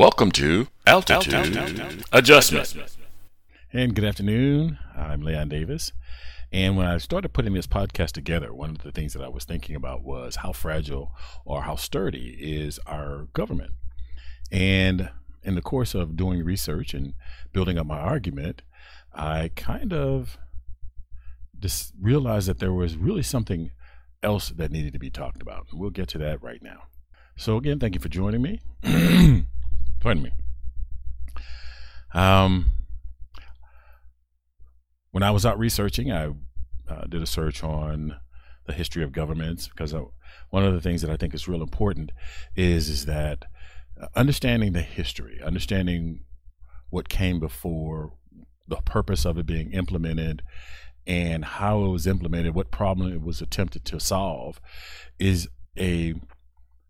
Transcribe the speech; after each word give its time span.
Welcome 0.00 0.32
to 0.32 0.66
Altitude, 0.86 1.34
Altitude. 1.34 2.04
Adjustment. 2.10 2.96
And 3.70 3.94
good 3.94 4.06
afternoon. 4.06 4.78
I'm 4.96 5.20
Leon 5.20 5.50
Davis. 5.50 5.92
And 6.50 6.78
when 6.78 6.86
I 6.86 6.96
started 6.96 7.34
putting 7.34 7.52
this 7.52 7.66
podcast 7.66 8.12
together, 8.12 8.54
one 8.54 8.70
of 8.70 8.78
the 8.78 8.92
things 8.92 9.12
that 9.12 9.22
I 9.22 9.28
was 9.28 9.44
thinking 9.44 9.76
about 9.76 10.02
was 10.02 10.36
how 10.36 10.52
fragile 10.52 11.12
or 11.44 11.64
how 11.64 11.76
sturdy 11.76 12.34
is 12.40 12.80
our 12.86 13.28
government. 13.34 13.72
And 14.50 15.10
in 15.42 15.54
the 15.54 15.60
course 15.60 15.94
of 15.94 16.16
doing 16.16 16.42
research 16.44 16.94
and 16.94 17.12
building 17.52 17.76
up 17.76 17.84
my 17.86 17.98
argument, 17.98 18.62
I 19.12 19.50
kind 19.54 19.92
of 19.92 20.38
just 21.58 21.92
realized 22.00 22.48
that 22.48 22.58
there 22.58 22.72
was 22.72 22.96
really 22.96 23.22
something 23.22 23.70
else 24.22 24.48
that 24.48 24.70
needed 24.70 24.94
to 24.94 24.98
be 24.98 25.10
talked 25.10 25.42
about. 25.42 25.66
And 25.70 25.78
we'll 25.78 25.90
get 25.90 26.08
to 26.08 26.18
that 26.20 26.42
right 26.42 26.62
now. 26.62 26.84
So, 27.36 27.58
again, 27.58 27.78
thank 27.78 27.94
you 27.94 28.00
for 28.00 28.08
joining 28.08 28.40
me. 28.40 28.60
Pardon 30.00 30.22
me. 30.22 30.30
Um, 32.14 32.72
when 35.10 35.22
I 35.22 35.30
was 35.30 35.44
out 35.44 35.58
researching, 35.58 36.10
I 36.10 36.32
uh, 36.88 37.04
did 37.08 37.22
a 37.22 37.26
search 37.26 37.62
on 37.62 38.16
the 38.66 38.72
history 38.72 39.02
of 39.02 39.12
governments 39.12 39.68
because 39.68 39.94
I, 39.94 40.02
one 40.50 40.64
of 40.64 40.72
the 40.72 40.80
things 40.80 41.02
that 41.02 41.10
I 41.10 41.16
think 41.16 41.34
is 41.34 41.48
real 41.48 41.62
important 41.62 42.12
is 42.56 42.88
is 42.88 43.06
that 43.06 43.44
uh, 44.00 44.06
understanding 44.16 44.72
the 44.72 44.82
history, 44.82 45.40
understanding 45.44 46.24
what 46.88 47.08
came 47.08 47.38
before, 47.38 48.14
the 48.66 48.76
purpose 48.76 49.24
of 49.24 49.38
it 49.38 49.46
being 49.46 49.72
implemented, 49.72 50.42
and 51.06 51.44
how 51.44 51.84
it 51.84 51.88
was 51.88 52.06
implemented, 52.06 52.54
what 52.54 52.70
problem 52.70 53.12
it 53.12 53.22
was 53.22 53.40
attempted 53.40 53.84
to 53.84 54.00
solve, 54.00 54.60
is 55.18 55.48
a 55.78 56.14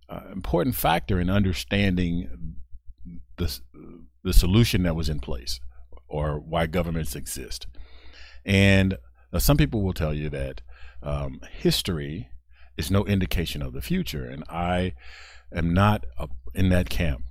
uh, 0.08 0.20
important 0.32 0.74
factor 0.74 1.20
in 1.20 1.30
understanding 1.30 2.56
the, 3.40 3.60
the 4.22 4.32
solution 4.32 4.82
that 4.84 4.96
was 4.96 5.08
in 5.08 5.20
place 5.20 5.60
or 6.08 6.38
why 6.38 6.66
governments 6.66 7.16
exist. 7.16 7.66
And 8.44 8.98
uh, 9.32 9.38
some 9.38 9.56
people 9.56 9.82
will 9.82 9.92
tell 9.92 10.14
you 10.14 10.28
that 10.30 10.60
um, 11.02 11.40
history 11.50 12.28
is 12.76 12.90
no 12.90 13.04
indication 13.06 13.62
of 13.62 13.72
the 13.72 13.82
future. 13.82 14.24
And 14.24 14.44
I 14.48 14.94
am 15.52 15.72
not 15.74 16.06
uh, 16.18 16.26
in 16.54 16.68
that 16.70 16.90
camp. 16.90 17.22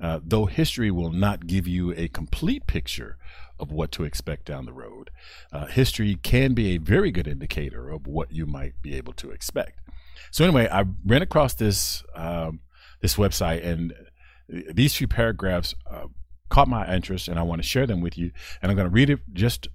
Uh, 0.00 0.18
though 0.22 0.46
history 0.46 0.90
will 0.90 1.12
not 1.12 1.46
give 1.46 1.68
you 1.68 1.92
a 1.92 2.08
complete 2.08 2.66
picture 2.66 3.18
of 3.60 3.70
what 3.70 3.92
to 3.92 4.02
expect 4.02 4.44
down 4.44 4.66
the 4.66 4.72
road, 4.72 5.10
uh, 5.52 5.66
history 5.66 6.16
can 6.16 6.54
be 6.54 6.74
a 6.74 6.78
very 6.78 7.12
good 7.12 7.28
indicator 7.28 7.88
of 7.88 8.06
what 8.06 8.32
you 8.32 8.44
might 8.44 8.74
be 8.82 8.96
able 8.96 9.12
to 9.12 9.30
expect. 9.30 9.78
So 10.32 10.44
anyway, 10.44 10.68
I 10.72 10.84
ran 11.06 11.22
across 11.22 11.54
this 11.54 12.02
um, 12.14 12.60
this 13.00 13.16
website, 13.16 13.64
and 13.64 13.92
these 14.72 14.94
few 14.94 15.08
paragraphs 15.08 15.74
uh, 15.90 16.06
caught 16.48 16.68
my 16.68 16.92
interest, 16.94 17.28
and 17.28 17.38
I 17.38 17.42
want 17.42 17.62
to 17.62 17.68
share 17.68 17.86
them 17.86 18.00
with 18.00 18.18
you. 18.18 18.30
And 18.60 18.70
I'm 18.70 18.76
going 18.76 18.88
to 18.88 18.94
read 18.94 19.10
it 19.10 19.20
just 19.32 19.68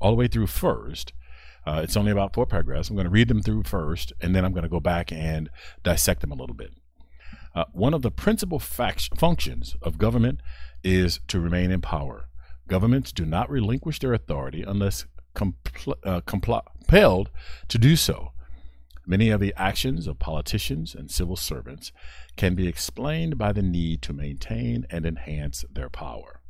all 0.00 0.10
the 0.10 0.16
way 0.16 0.28
through 0.28 0.46
first. 0.46 1.12
Uh, 1.66 1.80
it's 1.82 1.96
only 1.96 2.12
about 2.12 2.32
four 2.32 2.46
paragraphs. 2.46 2.88
I'm 2.88 2.96
going 2.96 3.06
to 3.06 3.10
read 3.10 3.28
them 3.28 3.42
through 3.42 3.64
first, 3.64 4.12
and 4.20 4.34
then 4.34 4.44
I'm 4.44 4.52
going 4.52 4.62
to 4.62 4.68
go 4.68 4.80
back 4.80 5.10
and 5.12 5.50
dissect 5.82 6.20
them 6.20 6.30
a 6.30 6.36
little 6.36 6.54
bit. 6.54 6.72
Uh, 7.54 7.64
one 7.72 7.94
of 7.94 8.02
the 8.02 8.10
principal 8.10 8.58
fact- 8.58 9.18
functions 9.18 9.76
of 9.82 9.98
government 9.98 10.40
is 10.84 11.20
to 11.28 11.40
remain 11.40 11.70
in 11.70 11.80
power. 11.80 12.28
Governments 12.68 13.12
do 13.12 13.24
not 13.24 13.50
relinquish 13.50 13.98
their 13.98 14.14
authority 14.14 14.62
unless 14.62 15.06
compl- 15.34 15.96
uh, 16.04 16.20
compelled 16.20 17.30
to 17.68 17.78
do 17.78 17.96
so. 17.96 18.32
Many 19.08 19.30
of 19.30 19.40
the 19.40 19.54
actions 19.56 20.08
of 20.08 20.18
politicians 20.18 20.92
and 20.92 21.08
civil 21.08 21.36
servants 21.36 21.92
can 22.36 22.56
be 22.56 22.66
explained 22.66 23.38
by 23.38 23.52
the 23.52 23.62
need 23.62 24.02
to 24.02 24.12
maintain 24.12 24.84
and 24.90 25.06
enhance 25.06 25.64
their 25.70 25.88
power. 25.88 26.40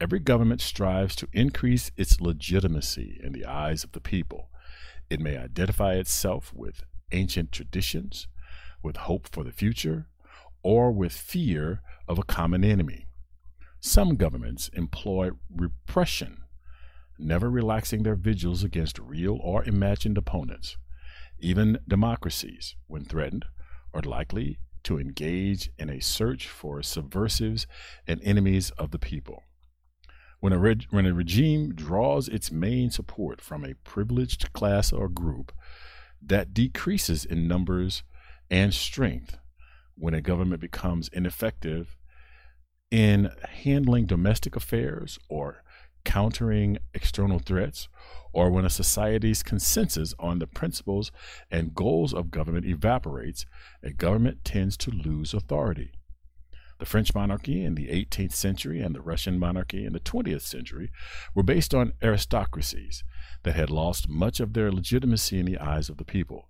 Every 0.00 0.20
government 0.20 0.62
strives 0.62 1.14
to 1.16 1.28
increase 1.34 1.90
its 1.98 2.18
legitimacy 2.18 3.20
in 3.22 3.32
the 3.32 3.44
eyes 3.44 3.84
of 3.84 3.92
the 3.92 4.00
people. 4.00 4.48
It 5.10 5.20
may 5.20 5.36
identify 5.36 5.96
itself 5.96 6.50
with 6.54 6.82
ancient 7.12 7.52
traditions, 7.52 8.26
with 8.82 8.96
hope 8.96 9.28
for 9.28 9.44
the 9.44 9.52
future, 9.52 10.06
or 10.62 10.90
with 10.90 11.12
fear 11.12 11.82
of 12.08 12.18
a 12.18 12.22
common 12.22 12.64
enemy. 12.64 13.06
Some 13.80 14.16
governments 14.16 14.70
employ 14.72 15.32
repression, 15.54 16.44
never 17.18 17.50
relaxing 17.50 18.02
their 18.02 18.14
vigils 18.14 18.64
against 18.64 18.98
real 18.98 19.38
or 19.42 19.62
imagined 19.64 20.16
opponents. 20.16 20.78
Even 21.40 21.78
democracies, 21.88 22.76
when 22.86 23.04
threatened, 23.04 23.46
are 23.92 24.02
likely 24.02 24.58
to 24.84 24.98
engage 24.98 25.70
in 25.78 25.90
a 25.90 26.00
search 26.00 26.48
for 26.48 26.82
subversives 26.82 27.66
and 28.06 28.20
enemies 28.22 28.70
of 28.72 28.90
the 28.90 28.98
people. 28.98 29.42
When 30.40 30.52
a, 30.52 30.58
reg- 30.58 30.86
when 30.90 31.06
a 31.06 31.12
regime 31.12 31.74
draws 31.74 32.28
its 32.28 32.50
main 32.50 32.90
support 32.90 33.40
from 33.40 33.64
a 33.64 33.74
privileged 33.84 34.52
class 34.52 34.92
or 34.92 35.08
group, 35.08 35.52
that 36.22 36.54
decreases 36.54 37.24
in 37.24 37.48
numbers 37.48 38.02
and 38.50 38.72
strength 38.72 39.38
when 39.94 40.14
a 40.14 40.20
government 40.20 40.60
becomes 40.60 41.08
ineffective 41.12 41.96
in 42.90 43.30
handling 43.48 44.06
domestic 44.06 44.56
affairs 44.56 45.18
or 45.28 45.62
countering 46.04 46.78
external 46.94 47.38
threats 47.38 47.88
or 48.32 48.50
when 48.50 48.64
a 48.64 48.70
society's 48.70 49.42
consensus 49.42 50.14
on 50.18 50.38
the 50.38 50.46
principles 50.46 51.10
and 51.50 51.74
goals 51.74 52.14
of 52.14 52.30
government 52.30 52.66
evaporates, 52.66 53.46
a 53.82 53.90
government 53.90 54.44
tends 54.44 54.76
to 54.76 54.90
lose 54.90 55.34
authority. 55.34 55.92
The 56.78 56.86
French 56.86 57.14
monarchy 57.14 57.62
in 57.62 57.74
the 57.74 57.88
18th 57.88 58.32
century 58.32 58.80
and 58.80 58.94
the 58.94 59.02
Russian 59.02 59.38
monarchy 59.38 59.84
in 59.84 59.92
the 59.92 60.00
20th 60.00 60.42
century 60.42 60.90
were 61.34 61.42
based 61.42 61.74
on 61.74 61.92
aristocracies 62.02 63.04
that 63.42 63.54
had 63.54 63.68
lost 63.68 64.08
much 64.08 64.40
of 64.40 64.54
their 64.54 64.72
legitimacy 64.72 65.38
in 65.38 65.46
the 65.46 65.58
eyes 65.58 65.90
of 65.90 65.98
the 65.98 66.04
people. 66.04 66.48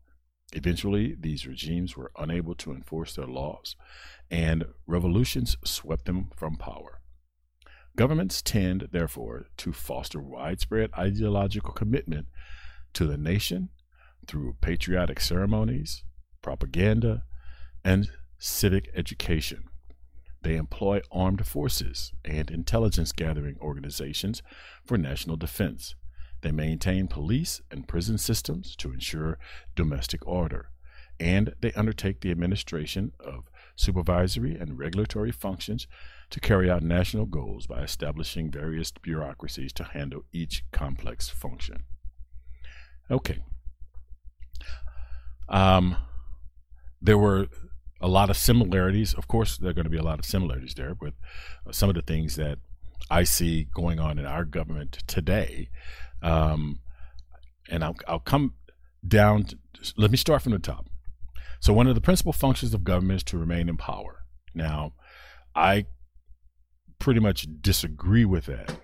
Eventually, 0.53 1.17
these 1.19 1.47
regimes 1.47 1.97
were 1.97 2.13
unable 2.19 2.55
to 2.57 2.73
enforce 2.73 3.15
their 3.15 3.27
laws, 3.27 3.77
and 4.31 4.65
revolutions 4.87 5.57
swept 5.65 6.05
them 6.05 6.31
from 6.37 6.57
power. 6.57 7.00
Governments 7.97 8.41
tend, 8.41 8.89
therefore, 8.93 9.47
to 9.59 9.73
foster 9.73 10.21
widespread 10.21 10.91
ideological 10.97 11.73
commitment 11.73 12.29
to 12.95 13.07
the 13.07 13.19
nation 13.19 13.71
through 14.27 14.57
patriotic 14.61 15.21
ceremonies, 15.21 16.05
propaganda, 16.43 17.25
and 17.85 18.09
civic 18.39 18.91
education. 18.95 19.65
They 20.43 20.57
employ 20.57 21.03
armed 21.13 21.47
forces 21.47 22.13
and 22.25 22.51
intelligence 22.51 23.13
gathering 23.13 23.57
organizations 23.61 24.43
for 24.85 24.97
national 24.97 25.37
defense. 25.37 25.95
They 26.41 26.53
maintain 26.53 27.09
police 27.09 27.61
and 27.71 27.87
prison 27.87 28.17
systems 28.17 28.75
to 28.77 28.93
ensure 28.93 29.39
domestic 29.75 30.27
order. 30.27 30.71
And 31.19 31.55
they 31.61 31.73
undertake 31.73 32.23
the 32.23 32.31
administration 32.31 33.13
of 33.21 33.51
supervisory 33.77 34.57
and 34.57 34.79
regulatory 34.79 35.33
functions 35.33 35.87
to 36.31 36.41
carry 36.41 36.71
out 36.71 36.83
national 36.83 37.27
goals 37.27 37.67
by 37.67 37.81
establishing 37.83 38.51
various 38.51 38.93
bureaucracies 38.93 39.73
to 39.75 39.85
handle 39.85 40.25
each 40.33 40.65
complex 40.71 41.29
function. 41.29 41.85
Okay. 43.11 43.39
Um, 45.49 45.97
there 47.03 47.19
were 47.19 47.49
a 48.01 48.09
lot 48.09 48.31
of 48.31 48.37
similarities. 48.37 49.13
Of 49.15 49.27
course, 49.27 49.59
there 49.59 49.71
are 49.71 49.75
going 49.75 49.85
to 49.85 49.91
be 49.91 49.99
a 49.99 50.03
lot 50.03 50.21
of 50.21 50.25
similarities 50.25 50.75
there 50.75 50.95
with 51.01 51.15
some 51.73 51.89
of 51.89 51.97
the 51.97 52.03
things 52.03 52.37
that 52.37 52.59
I 53.11 53.25
see 53.25 53.67
going 53.75 53.99
on 53.99 54.19
in 54.19 54.27
our 54.27 54.45
government 54.45 55.03
today. 55.09 55.69
Um, 56.23 56.81
and 57.69 57.83
I'll, 57.83 57.97
I'll 58.07 58.21
come 58.21 58.55
down. 59.07 59.45
To, 59.45 59.57
let 59.97 60.11
me 60.13 60.17
start 60.17 60.43
from 60.43 60.53
the 60.53 60.59
top. 60.59 60.87
So, 61.61 61.73
one 61.73 61.89
of 61.89 61.95
the 61.95 62.01
principal 62.01 62.33
functions 62.33 62.73
of 62.73 62.85
government 62.85 63.19
is 63.19 63.25
to 63.25 63.39
remain 63.39 63.69
in 63.69 63.77
power. 63.77 64.25
Now, 64.55 64.95
I 65.55 65.87
pretty 67.01 67.19
much 67.19 67.49
disagree 67.61 68.25
with 68.25 68.47
that. 68.47 68.77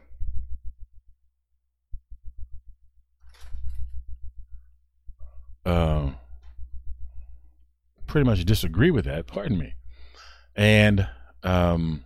Uh, 5.64 6.10
pretty 8.06 8.28
much 8.28 8.44
disagree 8.44 8.90
with 8.90 9.04
that. 9.04 9.26
Pardon 9.26 9.58
me. 9.58 9.74
And 10.56 11.08
um, 11.42 12.04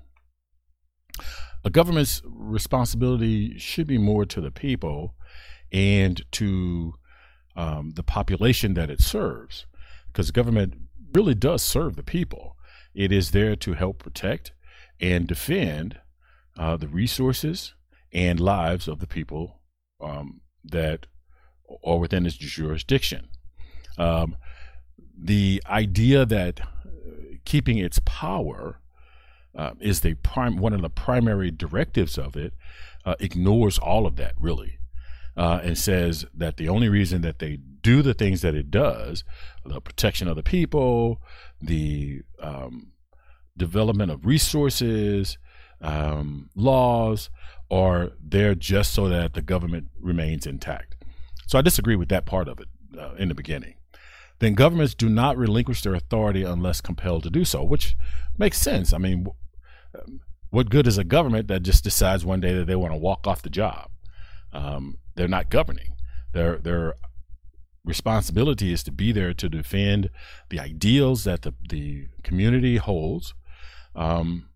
a 1.65 1.71
government's 1.71 2.21
responsibility 2.25 3.59
should 3.59 3.87
be 3.87 3.99
more 3.99 4.27
to 4.27 4.41
the 4.41 4.51
people 4.51 5.15
and 5.73 6.21
to 6.33 6.95
um, 7.55 7.93
the 7.95 8.03
population 8.03 8.75
that 8.75 8.91
it 8.91 9.01
serves, 9.01 9.67
because 10.09 10.31
government 10.31 10.75
really 11.15 11.35
does 11.35 11.63
serve 11.63 11.95
the 11.97 12.03
people. 12.03 12.57
It 12.95 13.13
is 13.13 13.31
there 13.31 13.55
to 13.57 13.75
help 13.75 13.99
protect 13.99 14.53
and 15.01 15.27
defend 15.27 15.99
uh, 16.59 16.77
the 16.77 16.89
resources 16.89 17.75
and 18.13 18.41
lives 18.41 18.89
of 18.89 18.99
the 18.99 19.07
people 19.07 19.61
um, 20.01 20.41
that 20.65 21.07
are 21.85 21.99
within 21.99 22.27
its 22.27 22.37
jurisdiction. 22.37 23.29
Um, 23.99 24.37
the 25.17 25.63
idea 25.67 26.25
that 26.27 26.61
uh, 26.61 26.67
keeping 27.45 27.79
its 27.79 28.01
power 28.05 28.81
uh, 29.57 29.73
is 29.81 30.01
the 30.01 30.15
prime 30.15 30.57
one 30.57 30.73
of 30.73 30.83
the 30.83 30.91
primary 30.91 31.51
directives 31.51 32.17
of 32.17 32.37
it 32.37 32.55
uh, 33.05 33.15
ignores 33.19 33.79
all 33.79 34.07
of 34.07 34.17
that 34.17 34.35
really 34.39 34.79
uh, 35.37 35.61
and 35.63 35.77
says 35.77 36.25
that 36.33 36.57
the 36.57 36.69
only 36.69 36.89
reason 36.89 37.23
that 37.23 37.41
they 37.41 37.59
do 37.83 38.01
the 38.03 38.15
things 38.15 38.43
that 38.43 38.55
it 38.55 38.71
does 38.71 39.25
the 39.65 39.81
protection 39.81 40.29
of 40.29 40.37
the 40.37 40.43
people 40.43 41.21
the 41.61 42.23
um, 42.41 42.93
development 43.57 44.11
of 44.11 44.27
resources 44.27 45.39
um, 45.83 46.51
laws 46.55 47.31
are 47.71 48.13
there 48.23 48.55
just 48.55 48.93
so 48.93 49.09
that 49.09 49.35
the 49.35 49.43
government 49.43 49.89
remains 50.01 50.47
intact 50.47 50.97
so 51.47 51.59
i 51.59 51.63
disagree 51.63 51.97
with 51.97 52.09
that 52.09 52.27
part 52.27 52.49
of 52.49 52.61
it 52.61 52.69
uh, 52.99 53.15
in 53.15 53.29
the 53.29 53.35
beginning 53.35 53.75
then 54.41 54.55
governments 54.55 54.95
do 54.95 55.09
not 55.09 55.37
relinquish 55.37 55.83
their 55.83 55.95
authority 55.95 56.43
unless 56.43 56.81
compelled 56.81 57.23
to 57.23 57.31
do 57.31 57.45
so, 57.45 57.63
which 57.63 57.95
makes 58.37 58.59
sense. 58.59 58.93
I 58.93 58.99
mean, 58.99 59.27
what 60.49 60.71
good 60.71 60.87
is 60.87 60.99
a 60.99 61.05
government 61.05 61.47
that 61.49 61.63
just 61.63 61.85
decides 61.85 62.25
one 62.25 62.41
day 62.41 62.55
that 62.55 62.67
they 62.67 62.75
want 62.75 62.93
to 62.93 62.99
walk 62.99 63.27
off 63.27 63.43
the 63.43 63.51
job? 63.51 63.91
Um, 64.53 64.99
they're 65.15 65.29
not 65.29 65.51
governing. 65.51 65.95
Their 66.33 66.57
their 66.57 66.95
responsibility 67.85 68.73
is 68.73 68.83
to 68.85 68.93
be 68.93 69.13
there 69.13 69.33
to 69.35 69.49
defend 69.49 70.11
the 70.49 70.59
ideals 70.59 71.25
that 71.25 71.43
the 71.43 71.55
the 71.69 72.09
community 72.23 72.79
holds 72.79 73.35
um, 73.95 74.49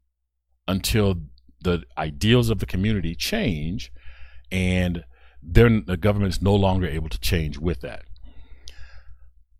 until 0.67 1.17
the 1.63 1.83
ideals 1.99 2.51
of 2.51 2.59
the 2.59 2.67
community 2.67 3.15
change, 3.15 3.91
and 4.51 5.05
then 5.43 5.85
the 5.87 5.97
government 5.97 6.33
is 6.33 6.43
no 6.43 6.55
longer 6.55 6.87
able 6.87 7.09
to 7.09 7.19
change 7.19 7.59
with 7.59 7.81
that. 7.81 8.05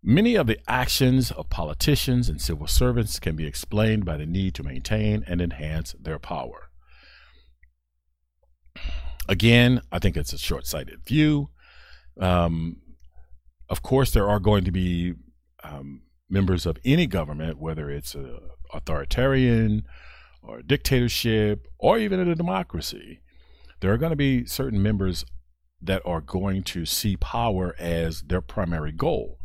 Many 0.01 0.35
of 0.35 0.45
the 0.45 0.59
actions 0.67 1.31
of 1.31 1.49
politicians 1.49 2.29
and 2.29 2.39
civil 2.39 2.67
servants 2.67 3.19
can 3.19 3.35
be 3.35 3.47
explained 3.47 4.05
by 4.05 4.17
the 4.17 4.25
need 4.27 4.53
to 4.55 4.63
maintain 4.63 5.23
and 5.25 5.41
enhance 5.41 5.95
their 5.99 6.19
power. 6.19 6.69
Again, 9.27 9.81
I 9.91 9.97
think 9.97 10.15
it's 10.15 10.33
a 10.33 10.37
short 10.37 10.67
sighted 10.67 11.03
view. 11.07 11.49
Um, 12.21 12.77
of 13.67 13.81
course, 13.81 14.11
there 14.11 14.29
are 14.29 14.39
going 14.39 14.63
to 14.65 14.71
be 14.71 15.15
um, 15.63 16.03
members 16.29 16.67
of 16.67 16.77
any 16.85 17.07
government, 17.07 17.59
whether 17.59 17.89
it's 17.89 18.13
an 18.13 18.39
authoritarian 18.73 19.85
or 20.41 20.59
a 20.59 20.63
dictatorship 20.63 21.67
or 21.77 21.97
even 21.97 22.19
in 22.19 22.27
a 22.27 22.35
democracy, 22.35 23.21
there 23.81 23.91
are 23.91 23.97
going 23.97 24.11
to 24.11 24.15
be 24.15 24.45
certain 24.45 24.81
members 24.81 25.25
that 25.81 26.01
are 26.05 26.21
going 26.21 26.63
to 26.63 26.85
see 26.85 27.17
power 27.17 27.75
as 27.77 28.23
their 28.23 28.41
primary 28.41 28.91
goal. 28.91 29.37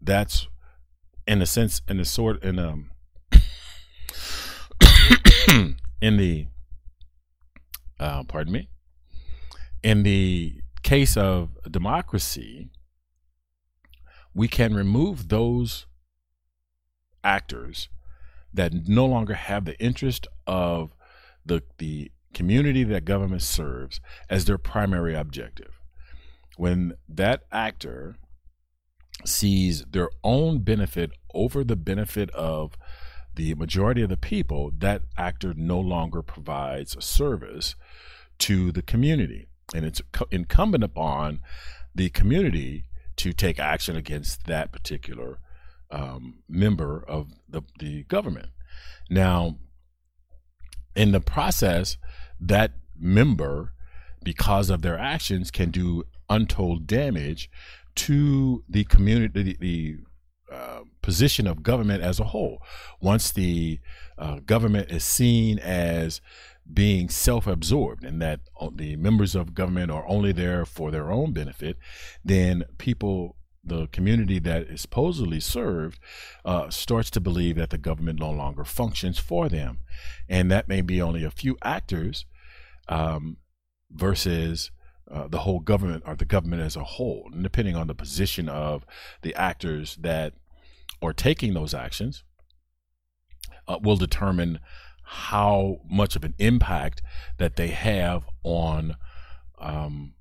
That's 0.00 0.48
in 1.28 1.42
a 1.42 1.46
sense 1.46 1.82
in 1.86 1.98
the 1.98 2.04
sort 2.04 2.42
in 2.42 2.58
um 2.58 2.90
in 6.00 6.16
the 6.16 6.46
uh, 8.00 8.24
pardon 8.24 8.52
me 8.52 8.68
in 9.82 10.04
the 10.04 10.60
case 10.82 11.16
of 11.16 11.50
democracy 11.70 12.70
we 14.34 14.48
can 14.48 14.74
remove 14.74 15.28
those 15.28 15.86
actors 17.22 17.88
that 18.52 18.72
no 18.88 19.06
longer 19.06 19.34
have 19.34 19.64
the 19.64 19.78
interest 19.82 20.26
of 20.46 20.94
the 21.44 21.62
the 21.78 22.10
community 22.34 22.84
that 22.84 23.04
government 23.04 23.42
serves 23.42 24.00
as 24.28 24.44
their 24.44 24.58
primary 24.58 25.14
objective 25.14 25.78
when 26.58 26.92
that 27.08 27.44
actor 27.52 28.16
sees 29.24 29.84
their 29.84 30.10
own 30.24 30.58
benefit 30.58 31.12
over 31.32 31.62
the 31.62 31.76
benefit 31.76 32.30
of 32.30 32.76
the 33.36 33.54
majority 33.54 34.02
of 34.02 34.08
the 34.08 34.16
people, 34.16 34.72
that 34.76 35.02
actor 35.16 35.54
no 35.56 35.78
longer 35.78 36.20
provides 36.20 36.96
a 36.96 37.00
service 37.00 37.76
to 38.38 38.72
the 38.72 38.82
community. 38.82 39.46
And 39.72 39.84
it's 39.84 40.02
incumbent 40.32 40.82
upon 40.82 41.40
the 41.94 42.10
community 42.10 42.84
to 43.16 43.32
take 43.32 43.60
action 43.60 43.94
against 43.94 44.46
that 44.46 44.72
particular 44.72 45.38
um, 45.90 46.40
member 46.48 47.04
of 47.06 47.32
the, 47.48 47.62
the 47.78 48.04
government. 48.04 48.48
Now, 49.10 49.56
in 50.94 51.12
the 51.12 51.20
process, 51.20 51.96
that 52.40 52.72
member, 52.98 53.72
because 54.22 54.70
of 54.70 54.82
their 54.82 54.98
actions, 54.98 55.50
can 55.50 55.70
do 55.70 56.04
untold 56.28 56.86
damage 56.86 57.50
to 57.94 58.64
the 58.68 58.84
community, 58.84 59.56
the, 59.58 59.98
uh, 60.52 60.80
position 61.02 61.46
of 61.46 61.62
government 61.62 62.02
as 62.02 62.18
a 62.18 62.24
whole. 62.24 62.62
Once 63.00 63.32
the 63.32 63.78
uh, 64.16 64.38
government 64.40 64.90
is 64.90 65.04
seen 65.04 65.58
as 65.58 66.20
being 66.72 67.08
self-absorbed 67.08 68.04
and 68.04 68.20
that 68.20 68.40
the 68.74 68.96
members 68.96 69.34
of 69.34 69.54
government 69.54 69.90
are 69.90 70.06
only 70.08 70.32
there 70.32 70.64
for 70.64 70.90
their 70.90 71.10
own 71.10 71.32
benefit, 71.32 71.76
then 72.24 72.64
people 72.78 73.36
the 73.68 73.86
community 73.88 74.38
that 74.40 74.62
is 74.62 74.80
supposedly 74.80 75.40
served 75.40 75.98
uh, 76.44 76.70
starts 76.70 77.10
to 77.10 77.20
believe 77.20 77.56
that 77.56 77.70
the 77.70 77.78
government 77.78 78.18
no 78.18 78.30
longer 78.30 78.64
functions 78.64 79.18
for 79.18 79.48
them. 79.48 79.80
And 80.28 80.50
that 80.50 80.68
may 80.68 80.80
be 80.80 81.00
only 81.00 81.24
a 81.24 81.30
few 81.30 81.56
actors 81.62 82.26
um, 82.88 83.36
versus 83.90 84.70
uh, 85.10 85.28
the 85.28 85.40
whole 85.40 85.60
government 85.60 86.02
or 86.06 86.14
the 86.14 86.24
government 86.24 86.62
as 86.62 86.76
a 86.76 86.84
whole, 86.84 87.30
and 87.32 87.42
depending 87.42 87.76
on 87.76 87.86
the 87.86 87.94
position 87.94 88.48
of 88.48 88.84
the 89.22 89.34
actors 89.34 89.96
that 90.00 90.34
are 91.00 91.12
taking 91.12 91.54
those 91.54 91.72
actions, 91.72 92.24
uh, 93.66 93.78
will 93.82 93.96
determine 93.96 94.58
how 95.02 95.78
much 95.88 96.14
of 96.16 96.24
an 96.24 96.34
impact 96.38 97.00
that 97.38 97.56
they 97.56 97.68
have 97.68 98.26
on 98.42 98.96
um, 99.58 100.12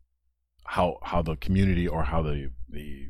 how 0.67 0.97
how 1.03 1.21
the 1.21 1.35
community 1.35 1.87
or 1.87 2.03
how 2.03 2.21
the 2.21 2.51
the 2.69 3.07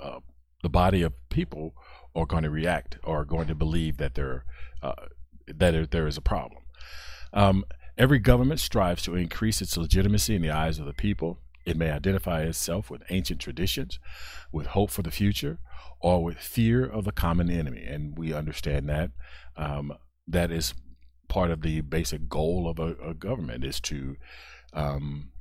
uh, 0.00 0.20
the 0.62 0.68
body 0.68 1.02
of 1.02 1.12
people 1.28 1.74
are 2.14 2.26
going 2.26 2.42
to 2.42 2.50
react 2.50 2.98
or 3.04 3.20
are 3.20 3.24
going 3.24 3.48
to 3.48 3.54
believe 3.54 3.96
that 3.98 4.14
there 4.14 4.44
uh, 4.82 5.06
that 5.46 5.90
there 5.90 6.06
is 6.06 6.16
a 6.16 6.22
problem. 6.22 6.62
Um, 7.32 7.64
Every 7.98 8.20
government 8.20 8.60
strives 8.60 9.02
to 9.02 9.16
increase 9.16 9.60
its 9.60 9.76
legitimacy 9.76 10.36
in 10.36 10.42
the 10.42 10.52
eyes 10.52 10.78
of 10.78 10.86
the 10.86 10.92
people. 10.92 11.40
It 11.66 11.76
may 11.76 11.90
identify 11.90 12.42
itself 12.42 12.90
with 12.90 13.02
ancient 13.10 13.40
traditions, 13.40 13.98
with 14.52 14.68
hope 14.68 14.92
for 14.92 15.02
the 15.02 15.10
future, 15.10 15.58
or 15.98 16.22
with 16.22 16.38
fear 16.38 16.86
of 16.86 17.04
the 17.04 17.12
common 17.12 17.50
enemy. 17.50 17.84
And 17.84 18.16
we 18.16 18.32
understand 18.32 18.88
that 18.88 19.10
um, 19.56 19.92
that 20.28 20.52
is 20.52 20.74
part 21.26 21.50
of 21.50 21.62
the 21.62 21.80
basic 21.80 22.28
goal 22.28 22.68
of 22.68 22.78
a, 22.78 22.94
a 23.04 23.14
government 23.14 23.64
is 23.64 23.80
to 23.80 24.16
um, 24.72 25.32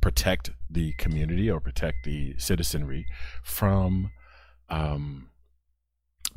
protect 0.00 0.50
the 0.68 0.92
community 0.94 1.50
or 1.50 1.60
protect 1.60 2.04
the 2.04 2.34
citizenry 2.38 3.06
from 3.42 4.10
um, 4.68 5.30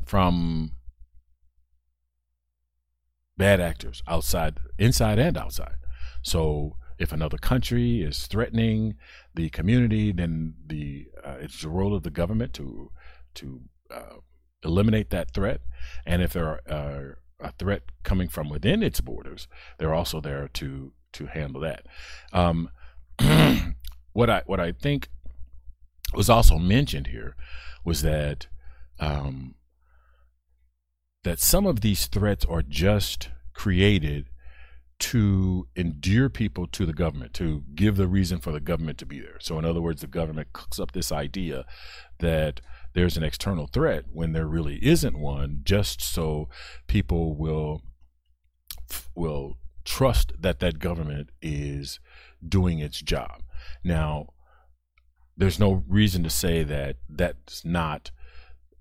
from 0.04 0.72
bad 3.36 3.60
actors 3.60 4.02
outside, 4.06 4.58
inside 4.78 5.18
and 5.18 5.36
outside. 5.36 5.76
So 6.22 6.76
if 6.98 7.12
another 7.12 7.38
country 7.38 8.02
is 8.02 8.26
threatening 8.26 8.94
the 9.34 9.50
community, 9.50 10.12
then 10.12 10.54
the 10.66 11.06
uh, 11.24 11.36
it's 11.40 11.62
the 11.62 11.68
role 11.68 11.94
of 11.94 12.02
the 12.02 12.10
government 12.10 12.54
to 12.54 12.90
to 13.34 13.62
uh, 13.90 14.16
eliminate 14.64 15.10
that 15.10 15.32
threat. 15.32 15.60
And 16.06 16.22
if 16.22 16.32
there 16.32 16.60
are 16.68 17.18
uh, 17.40 17.46
a 17.48 17.52
threat 17.52 17.82
coming 18.04 18.28
from 18.28 18.48
within 18.48 18.82
its 18.82 19.00
borders, 19.00 19.48
they're 19.78 19.94
also 19.94 20.20
there 20.20 20.48
to 20.54 20.92
to 21.12 21.26
handle 21.26 21.60
that. 21.62 21.86
Um, 22.32 22.70
what 24.12 24.30
I 24.30 24.42
what 24.46 24.60
I 24.60 24.72
think 24.72 25.08
was 26.14 26.30
also 26.30 26.58
mentioned 26.58 27.08
here 27.08 27.36
was 27.84 28.02
that 28.02 28.46
um, 29.00 29.54
that 31.24 31.40
some 31.40 31.66
of 31.66 31.80
these 31.80 32.06
threats 32.06 32.44
are 32.44 32.62
just 32.62 33.30
created 33.54 34.28
to 35.00 35.66
endear 35.76 36.28
people 36.28 36.66
to 36.68 36.86
the 36.86 36.92
government, 36.92 37.34
to 37.34 37.64
give 37.74 37.96
the 37.96 38.06
reason 38.06 38.38
for 38.38 38.52
the 38.52 38.60
government 38.60 38.98
to 38.98 39.06
be 39.06 39.20
there. 39.20 39.38
So, 39.40 39.58
in 39.58 39.64
other 39.64 39.82
words, 39.82 40.00
the 40.00 40.06
government 40.06 40.52
cooks 40.52 40.78
up 40.78 40.92
this 40.92 41.10
idea 41.10 41.64
that 42.20 42.60
there's 42.94 43.16
an 43.16 43.24
external 43.24 43.66
threat 43.66 44.04
when 44.12 44.32
there 44.32 44.46
really 44.46 44.78
isn't 44.84 45.18
one, 45.18 45.60
just 45.64 46.00
so 46.00 46.48
people 46.86 47.36
will 47.36 47.82
will 49.14 49.58
trust 49.84 50.32
that 50.38 50.60
that 50.60 50.78
government 50.78 51.30
is 51.42 51.98
doing 52.46 52.78
its 52.78 53.00
job. 53.00 53.42
Now, 53.82 54.28
there's 55.36 55.58
no 55.58 55.84
reason 55.88 56.22
to 56.22 56.30
say 56.30 56.62
that 56.62 56.96
that's 57.08 57.64
not 57.64 58.10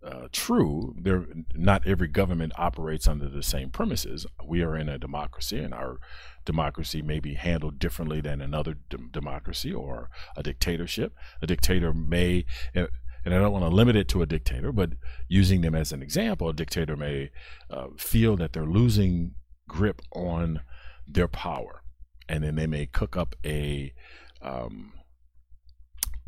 uh, 0.05 0.27
true. 0.32 0.96
There, 1.00 1.25
not 1.55 1.88
every 1.88 2.08
government 2.08 2.53
operates 2.58 3.08
under 3.08 3.29
the 3.29 3.43
same 3.43 3.70
premises. 3.70 4.25
We 4.46 4.62
are 4.62 4.75
in 4.75 4.89
a 4.89 5.00
democracy, 5.00 5.60
and 5.60 5.74
our 5.74 6.00
democracy 6.46 7.01
may 7.01 7.20
be 7.20 7.36
handled 7.36 7.79
differently 7.79 8.22
than 8.22 8.41
another 8.41 8.75
democracy 9.12 9.74
or 9.74 10.10
a 10.36 10.43
dictatorship. 10.43 11.13
A 11.41 11.48
dictator 11.48 11.93
may, 11.93 12.46
and, 12.75 12.89
and 13.24 13.34
I 13.34 13.38
don't 13.38 13.53
want 13.53 13.63
to 13.63 13.75
limit 13.75 13.96
it 13.96 14.10
to 14.10 14.22
a 14.22 14.25
dictator, 14.25 14.72
but 14.72 14.91
using 15.29 15.62
them 15.62 15.75
as 15.75 15.91
an 15.91 16.01
example, 16.01 16.50
a 16.50 16.53
dictator 16.53 16.98
may 16.98 17.32
uh, 17.70 17.88
feel 17.98 18.36
that 18.38 18.51
they're 18.51 18.65
losing 18.65 19.36
grip 19.67 20.01
on 20.12 20.62
their 21.08 21.27
power, 21.27 21.82
and 22.27 22.43
then 22.43 22.55
they 22.55 22.67
may 22.67 22.85
cook 22.85 23.15
up 23.17 23.35
a 23.45 23.93
um, 24.41 24.93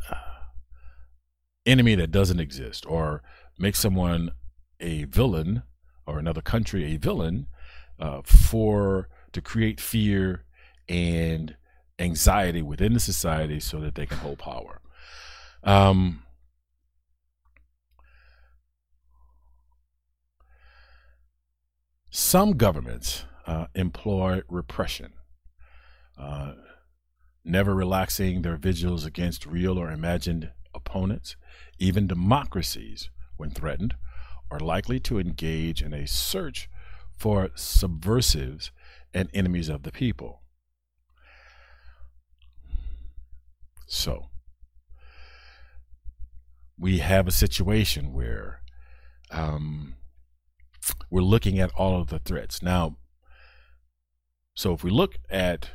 uh, 0.10 0.16
enemy 1.66 1.96
that 1.96 2.12
doesn't 2.12 2.40
exist, 2.40 2.86
or 2.88 3.22
make 3.58 3.76
someone 3.76 4.32
a 4.80 5.06
villain, 5.06 5.64
or 6.06 6.20
another 6.20 6.42
country 6.42 6.94
a 6.94 6.98
villain, 6.98 7.48
uh, 8.00 8.22
for 8.24 9.10
to 9.32 9.42
create 9.42 9.80
fear 9.82 10.46
and 10.88 11.56
anxiety 12.00 12.62
within 12.62 12.94
the 12.94 13.00
society 13.00 13.60
so 13.60 13.80
that 13.80 13.96
they 13.96 14.06
can 14.06 14.18
hold 14.18 14.38
power. 14.38 14.82
Um, 15.64 16.24
some 22.10 22.52
governments 22.58 23.26
uh, 23.48 23.68
employ 23.76 24.42
repression, 24.50 25.14
uh, 26.18 26.54
never 27.44 27.76
relaxing 27.76 28.42
their 28.42 28.58
vigils 28.58 29.06
against 29.06 29.46
real 29.46 29.78
or 29.78 29.92
imagined 29.92 30.52
opponents. 30.74 31.36
Even 31.80 32.08
democracies, 32.08 33.10
when 33.38 33.52
threatened, 33.52 33.96
are 34.50 34.60
likely 34.60 35.00
to 35.00 35.20
engage 35.20 35.82
in 35.82 35.94
a 35.94 36.08
search 36.08 36.70
for 37.18 37.50
subversives 37.56 38.72
and 39.14 39.30
enemies 39.34 39.70
of 39.70 39.84
the 39.84 39.92
people. 39.92 40.42
So, 43.88 44.30
we 46.78 47.00
have 47.00 47.28
a 47.28 47.32
situation 47.32 48.14
where 48.14 48.62
um, 49.32 49.96
we're 51.10 51.22
looking 51.22 51.60
at 51.60 51.72
all 51.76 52.00
of 52.00 52.08
the 52.08 52.20
threats. 52.20 52.62
Now, 52.62 52.98
so 54.54 54.74
if 54.74 54.84
we 54.84 54.90
look 54.90 55.16
at 55.30 55.70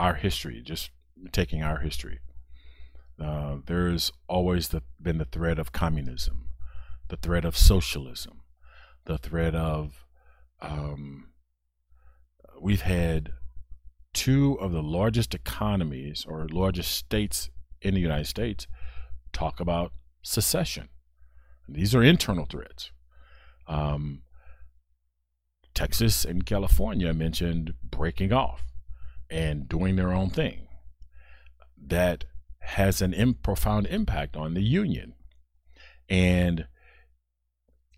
our 0.00 0.14
history, 0.14 0.62
just 0.64 0.90
taking 1.30 1.62
our 1.62 1.80
history, 1.80 2.20
uh, 3.22 3.56
there's 3.66 4.10
always 4.28 4.68
the, 4.68 4.82
been 5.00 5.18
the 5.18 5.26
threat 5.26 5.58
of 5.58 5.72
communism, 5.72 6.48
the 7.08 7.16
threat 7.16 7.44
of 7.44 7.54
socialism, 7.54 8.40
the 9.04 9.18
threat 9.18 9.54
of 9.54 10.06
um, 10.62 11.28
we've 12.58 12.80
had 12.80 13.32
two 14.14 14.54
of 14.54 14.72
the 14.72 14.82
largest 14.82 15.34
economies 15.34 16.24
or 16.26 16.46
largest 16.50 16.92
states 16.92 17.50
in 17.82 17.94
the 17.94 18.00
United 18.00 18.26
States 18.26 18.66
talk 19.32 19.60
about 19.60 19.92
secession. 20.22 20.88
These 21.68 21.94
are 21.94 22.02
internal 22.02 22.46
threats. 22.46 22.90
Um, 23.68 24.22
Texas 25.74 26.24
and 26.24 26.44
California 26.44 27.12
mentioned 27.12 27.74
breaking 27.84 28.32
off 28.32 28.69
and 29.30 29.68
doing 29.68 29.96
their 29.96 30.12
own 30.12 30.30
thing. 30.30 30.68
That 31.78 32.24
has 32.60 33.00
an 33.00 33.12
Im- 33.12 33.34
profound 33.34 33.86
impact 33.86 34.36
on 34.36 34.54
the 34.54 34.62
union 34.62 35.14
and 36.08 36.66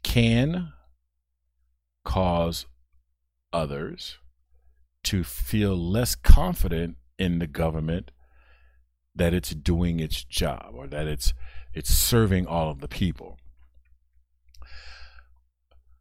can 0.02 0.72
cause 2.04 2.66
others 3.52 4.18
to 5.04 5.24
feel 5.24 5.76
less 5.76 6.14
confident 6.14 6.96
in 7.18 7.38
the 7.38 7.46
government 7.46 8.10
that 9.14 9.34
it's 9.34 9.50
doing 9.50 10.00
its 10.00 10.24
job 10.24 10.72
or 10.74 10.86
that 10.86 11.06
it's 11.06 11.34
it's 11.74 11.92
serving 11.92 12.46
all 12.46 12.70
of 12.70 12.80
the 12.80 12.88
people. 12.88 13.38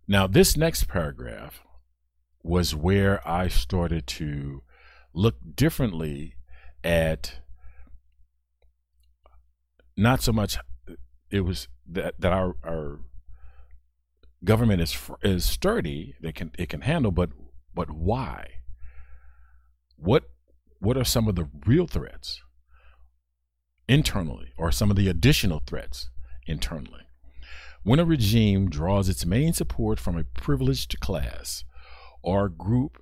Now, 0.08 0.28
this 0.28 0.58
next 0.58 0.88
paragraph 0.90 1.62
was 2.44 2.76
where 2.76 3.26
I 3.28 3.48
started 3.48 4.08
to 4.08 4.64
look 5.14 5.36
differently 5.56 6.36
at 6.84 7.40
not 9.98 10.22
so 10.22 10.32
much 10.32 10.58
uh, 10.58 10.94
it 11.30 11.42
was 11.42 11.68
that 11.88 12.16
that 12.20 12.32
our 12.32 12.56
our 12.64 13.00
government 14.44 14.82
is 14.82 14.98
is 15.22 15.46
sturdy 15.46 16.16
that 16.22 16.36
can 16.36 16.52
it 16.58 16.70
can 16.70 16.82
handle 16.82 17.12
but 17.12 17.30
but 17.74 17.92
why? 17.92 18.48
What 19.96 20.24
what 20.80 20.98
are 20.98 21.04
some 21.04 21.28
of 21.28 21.36
the 21.36 21.48
real 21.66 21.88
threats 21.88 22.42
internally 23.88 24.52
or 24.58 24.72
some 24.72 24.90
of 24.90 24.98
the 24.98 25.08
additional 25.08 25.62
threats 25.66 26.10
internally? 26.48 27.06
When 27.84 28.00
a 28.00 28.06
regime 28.06 28.70
draws 28.70 29.10
its 29.10 29.26
main 29.26 29.54
support 29.54 30.00
from 30.00 30.18
a 30.18 30.24
privileged 30.24 31.00
class 31.00 31.64
or 32.22 32.50
group 32.50 33.02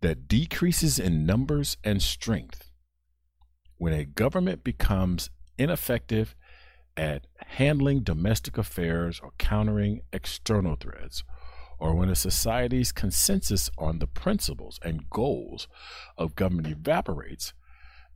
that 0.00 0.28
decreases 0.28 0.98
in 0.98 1.26
numbers 1.26 1.76
and 1.84 2.00
strength 2.02 2.70
when 3.76 3.92
a 3.92 4.04
government 4.04 4.62
becomes 4.62 5.30
ineffective 5.56 6.36
at 6.96 7.26
handling 7.46 8.00
domestic 8.00 8.58
affairs 8.58 9.20
or 9.22 9.30
countering 9.38 10.00
external 10.12 10.76
threats, 10.76 11.24
or 11.78 11.94
when 11.94 12.10
a 12.10 12.14
society's 12.14 12.92
consensus 12.92 13.70
on 13.78 13.98
the 13.98 14.06
principles 14.06 14.78
and 14.82 15.08
goals 15.08 15.66
of 16.18 16.34
government 16.34 16.66
evaporates, 16.66 17.54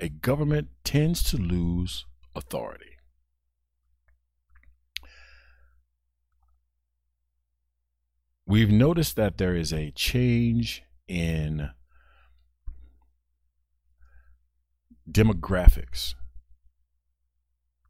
a 0.01 0.11
government 0.11 0.69
tends 0.85 1.23
to 1.23 1.39
lose 1.39 2.05
authority. 2.35 2.99
We've 8.47 8.71
noticed 8.71 9.17
that 9.17 9.39
there 9.39 9.57
is 9.57 9.73
a 9.73 9.93
change 9.93 10.83
in 11.09 11.71
demographics 15.11 16.15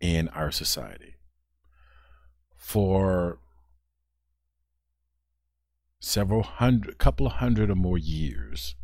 in 0.01 0.29
our 0.29 0.51
society. 0.51 1.15
For 2.57 3.39
several 6.01 6.43
hundred, 6.43 6.99
couple 6.99 7.27
of 7.27 7.35
hundred 7.35 7.71
or 7.71 7.75
more 7.75 7.99
years, 7.99 8.75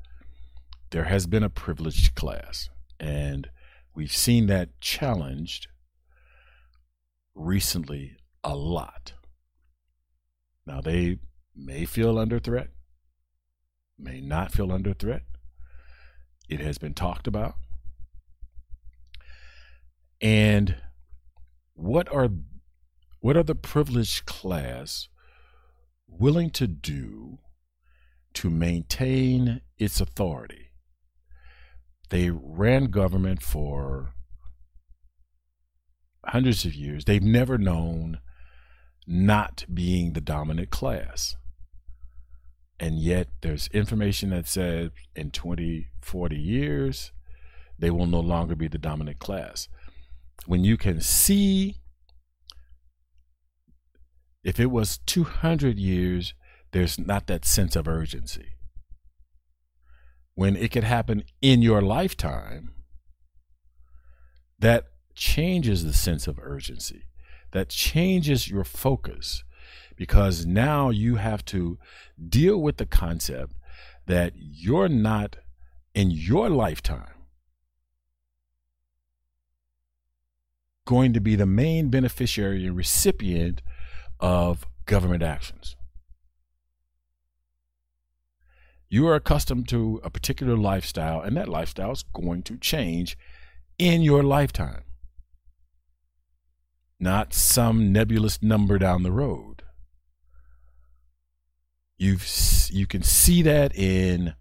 there 0.90 1.04
has 1.04 1.26
been 1.26 1.42
a 1.42 1.50
privileged 1.50 2.14
class, 2.14 2.70
and 2.98 3.48
we've 3.94 4.12
seen 4.12 4.46
that 4.46 4.80
challenged 4.80 5.68
recently 7.34 8.16
a 8.42 8.56
lot. 8.56 9.14
Now, 10.66 10.80
they 10.80 11.18
may 11.54 11.84
feel 11.84 12.18
under 12.18 12.38
threat, 12.38 12.68
may 14.02 14.20
not 14.20 14.52
feel 14.52 14.72
under 14.72 14.94
threat. 14.94 15.22
It 16.48 16.60
has 16.60 16.78
been 16.78 16.94
talked 16.94 17.26
about. 17.26 17.54
And 20.20 20.76
what 21.74 22.12
are 22.12 22.28
what 23.20 23.36
are 23.36 23.42
the 23.42 23.54
privileged 23.54 24.26
class 24.26 25.08
willing 26.06 26.50
to 26.50 26.66
do 26.66 27.38
to 28.34 28.50
maintain 28.50 29.60
its 29.78 30.00
authority? 30.00 30.70
They 32.08 32.30
ran 32.30 32.86
government 32.86 33.42
for 33.42 34.14
hundreds 36.24 36.64
of 36.64 36.74
years. 36.74 37.04
They've 37.04 37.22
never 37.22 37.56
known 37.56 38.20
not 39.06 39.64
being 39.72 40.12
the 40.12 40.20
dominant 40.20 40.70
class. 40.70 41.36
And 42.80 42.98
yet, 42.98 43.28
there's 43.42 43.68
information 43.68 44.30
that 44.30 44.48
said 44.48 44.90
in 45.14 45.30
20, 45.30 45.88
40 46.00 46.36
years, 46.36 47.12
they 47.78 47.90
will 47.90 48.06
no 48.06 48.20
longer 48.20 48.56
be 48.56 48.68
the 48.68 48.78
dominant 48.78 49.18
class 49.18 49.68
when 50.46 50.64
you 50.64 50.76
can 50.76 51.00
see 51.00 51.76
if 54.42 54.58
it 54.58 54.70
was 54.70 54.98
200 55.06 55.78
years, 55.78 56.34
there's 56.72 56.98
not 56.98 57.26
that 57.26 57.44
sense 57.44 57.76
of 57.76 57.86
urgency. 57.86 58.48
When 60.34 60.56
it 60.56 60.70
could 60.70 60.84
happen 60.84 61.24
in 61.42 61.60
your 61.60 61.82
lifetime, 61.82 62.74
that 64.58 64.84
changes 65.14 65.84
the 65.84 65.92
sense 65.92 66.26
of 66.26 66.38
urgency. 66.40 67.02
That 67.52 67.68
changes 67.68 68.48
your 68.48 68.64
focus 68.64 69.44
because 70.00 70.46
now 70.46 70.88
you 70.88 71.16
have 71.16 71.44
to 71.44 71.78
deal 72.26 72.56
with 72.56 72.78
the 72.78 72.86
concept 72.86 73.52
that 74.06 74.32
you're 74.34 74.88
not 74.88 75.36
in 75.94 76.10
your 76.10 76.48
lifetime 76.48 77.12
going 80.86 81.12
to 81.12 81.20
be 81.20 81.36
the 81.36 81.44
main 81.44 81.90
beneficiary 81.90 82.64
and 82.64 82.74
recipient 82.74 83.60
of 84.18 84.64
government 84.86 85.22
actions. 85.22 85.76
You 88.88 89.06
are 89.06 89.16
accustomed 89.16 89.68
to 89.68 90.00
a 90.02 90.08
particular 90.08 90.56
lifestyle, 90.56 91.20
and 91.20 91.36
that 91.36 91.46
lifestyle 91.46 91.92
is 91.92 92.04
going 92.14 92.42
to 92.44 92.56
change 92.56 93.18
in 93.78 94.00
your 94.00 94.22
lifetime, 94.22 94.84
not 96.98 97.34
some 97.34 97.92
nebulous 97.92 98.42
number 98.42 98.78
down 98.78 99.02
the 99.02 99.12
road. 99.12 99.49
You've 102.00 102.26
you 102.70 102.86
can 102.86 103.02
see 103.02 103.42
that 103.42 103.76
in 103.76 104.32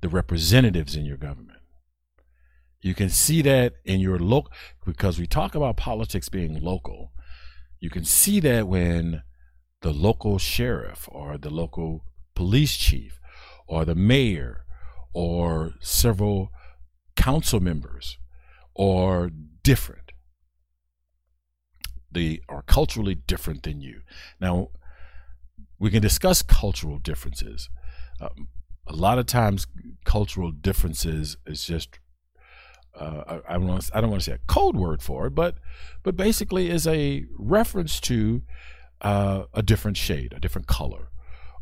the 0.00 0.08
representatives 0.08 0.96
in 0.96 1.04
your 1.04 1.18
government. 1.18 1.58
You 2.80 2.94
can 2.94 3.10
see 3.10 3.42
that 3.42 3.74
in 3.84 4.00
your 4.00 4.18
local 4.18 4.50
because 4.86 5.18
we 5.18 5.26
talk 5.26 5.54
about 5.54 5.76
politics 5.76 6.30
being 6.30 6.58
local. 6.58 7.12
You 7.78 7.90
can 7.90 8.06
see 8.06 8.40
that 8.40 8.66
when 8.68 9.22
the 9.82 9.92
local 9.92 10.38
sheriff 10.38 11.06
or 11.12 11.36
the 11.36 11.50
local 11.50 12.06
police 12.34 12.74
chief 12.74 13.20
or 13.66 13.84
the 13.84 13.94
mayor 13.94 14.64
or 15.12 15.74
several 15.80 16.52
council 17.16 17.60
members 17.60 18.16
are 18.78 19.30
different. 19.62 20.12
They 22.10 22.40
are 22.48 22.62
culturally 22.62 23.14
different 23.14 23.62
than 23.62 23.82
you. 23.82 24.00
Now, 24.40 24.70
we 25.84 25.90
can 25.90 26.00
discuss 26.00 26.40
cultural 26.40 26.96
differences. 26.96 27.68
Um, 28.18 28.48
a 28.86 28.94
lot 28.94 29.18
of 29.18 29.26
times, 29.26 29.66
cultural 30.06 30.50
differences 30.50 31.36
is 31.46 31.62
just 31.62 31.98
uh, 32.98 33.40
I, 33.46 33.54
I, 33.54 33.58
don't 33.58 33.66
want 33.66 33.82
to 33.82 34.20
say 34.20 34.32
a 34.32 34.38
code 34.46 34.76
word 34.76 35.02
for 35.02 35.26
it, 35.26 35.34
but 35.34 35.56
but 36.02 36.16
basically 36.16 36.70
is 36.70 36.86
a 36.86 37.26
reference 37.38 38.00
to 38.00 38.40
uh, 39.02 39.44
a 39.52 39.62
different 39.62 39.98
shade, 39.98 40.32
a 40.34 40.40
different 40.40 40.68
color, 40.68 41.10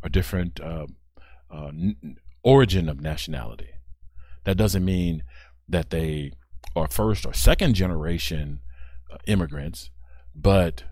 a 0.01 0.07
different 0.07 0.61
uh, 0.61 0.87
uh 1.51 1.67
n- 1.67 2.15
origin 2.43 2.87
of 2.87 3.01
nationality. 3.01 3.71
That 4.45 4.55
doesn't 4.55 4.85
mean 4.85 5.23
that 5.67 5.89
they 5.89 6.31
are 6.77 6.87
first 6.87 7.25
or 7.25 7.33
second 7.33 7.73
generation 7.73 8.61
uh, 9.11 9.17
immigrants, 9.27 9.89
but 10.33 10.85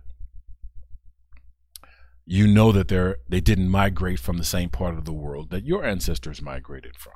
you 2.32 2.48
know 2.48 2.72
that 2.72 2.88
they're 2.88 3.18
they 3.28 3.42
didn't 3.42 3.68
migrate 3.68 4.18
from 4.18 4.38
the 4.38 4.46
same 4.46 4.70
part 4.70 4.98
of 4.98 5.04
the 5.04 5.12
world 5.12 5.50
that 5.50 5.66
your 5.66 5.84
ancestors 5.84 6.42
migrated 6.42 6.96
from. 6.96 7.12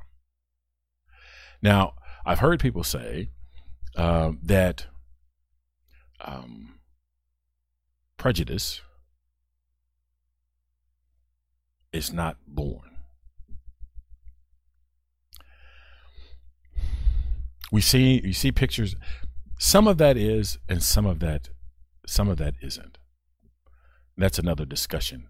Now, 1.62 1.94
I've 2.26 2.40
heard 2.40 2.60
people 2.60 2.84
say 2.84 3.30
uh, 3.96 4.34
that 4.44 4.88
um, 6.20 6.80
prejudice 8.18 8.82
is 11.94 12.12
not 12.12 12.36
born. 12.46 12.98
We 17.72 17.80
see 17.80 18.20
you 18.22 18.34
see 18.34 18.52
pictures. 18.52 18.98
Some 19.60 19.88
of 19.88 19.98
that 19.98 20.18
is, 20.18 20.58
and 20.68 20.84
some 20.84 21.06
of 21.06 21.20
that, 21.20 21.48
some 22.06 22.28
of 22.28 22.38
that 22.40 22.56
isn't. 22.62 22.98
That's 24.18 24.40
another 24.40 24.66
discussion. 24.66 25.28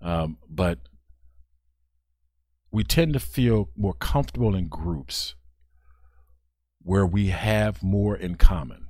Um, 0.00 0.38
but 0.48 0.78
we 2.70 2.84
tend 2.84 3.12
to 3.12 3.20
feel 3.20 3.70
more 3.76 3.94
comfortable 3.94 4.54
in 4.54 4.68
groups 4.68 5.34
where 6.80 7.06
we 7.06 7.28
have 7.28 7.82
more 7.82 8.16
in 8.16 8.34
common. 8.34 8.88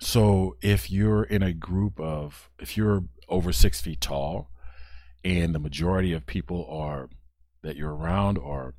So 0.00 0.56
if 0.62 0.90
you're 0.90 1.24
in 1.24 1.42
a 1.42 1.52
group 1.52 2.00
of, 2.00 2.50
if 2.58 2.76
you're 2.76 3.04
over 3.28 3.52
six 3.52 3.80
feet 3.82 4.00
tall 4.00 4.50
and 5.22 5.54
the 5.54 5.58
majority 5.58 6.14
of 6.14 6.26
people 6.26 6.66
are 6.70 7.10
that 7.62 7.76
you're 7.76 7.94
around 7.94 8.38
are 8.38 8.74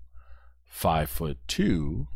five 0.66 1.10
foot 1.10 1.38
two, 1.48 2.08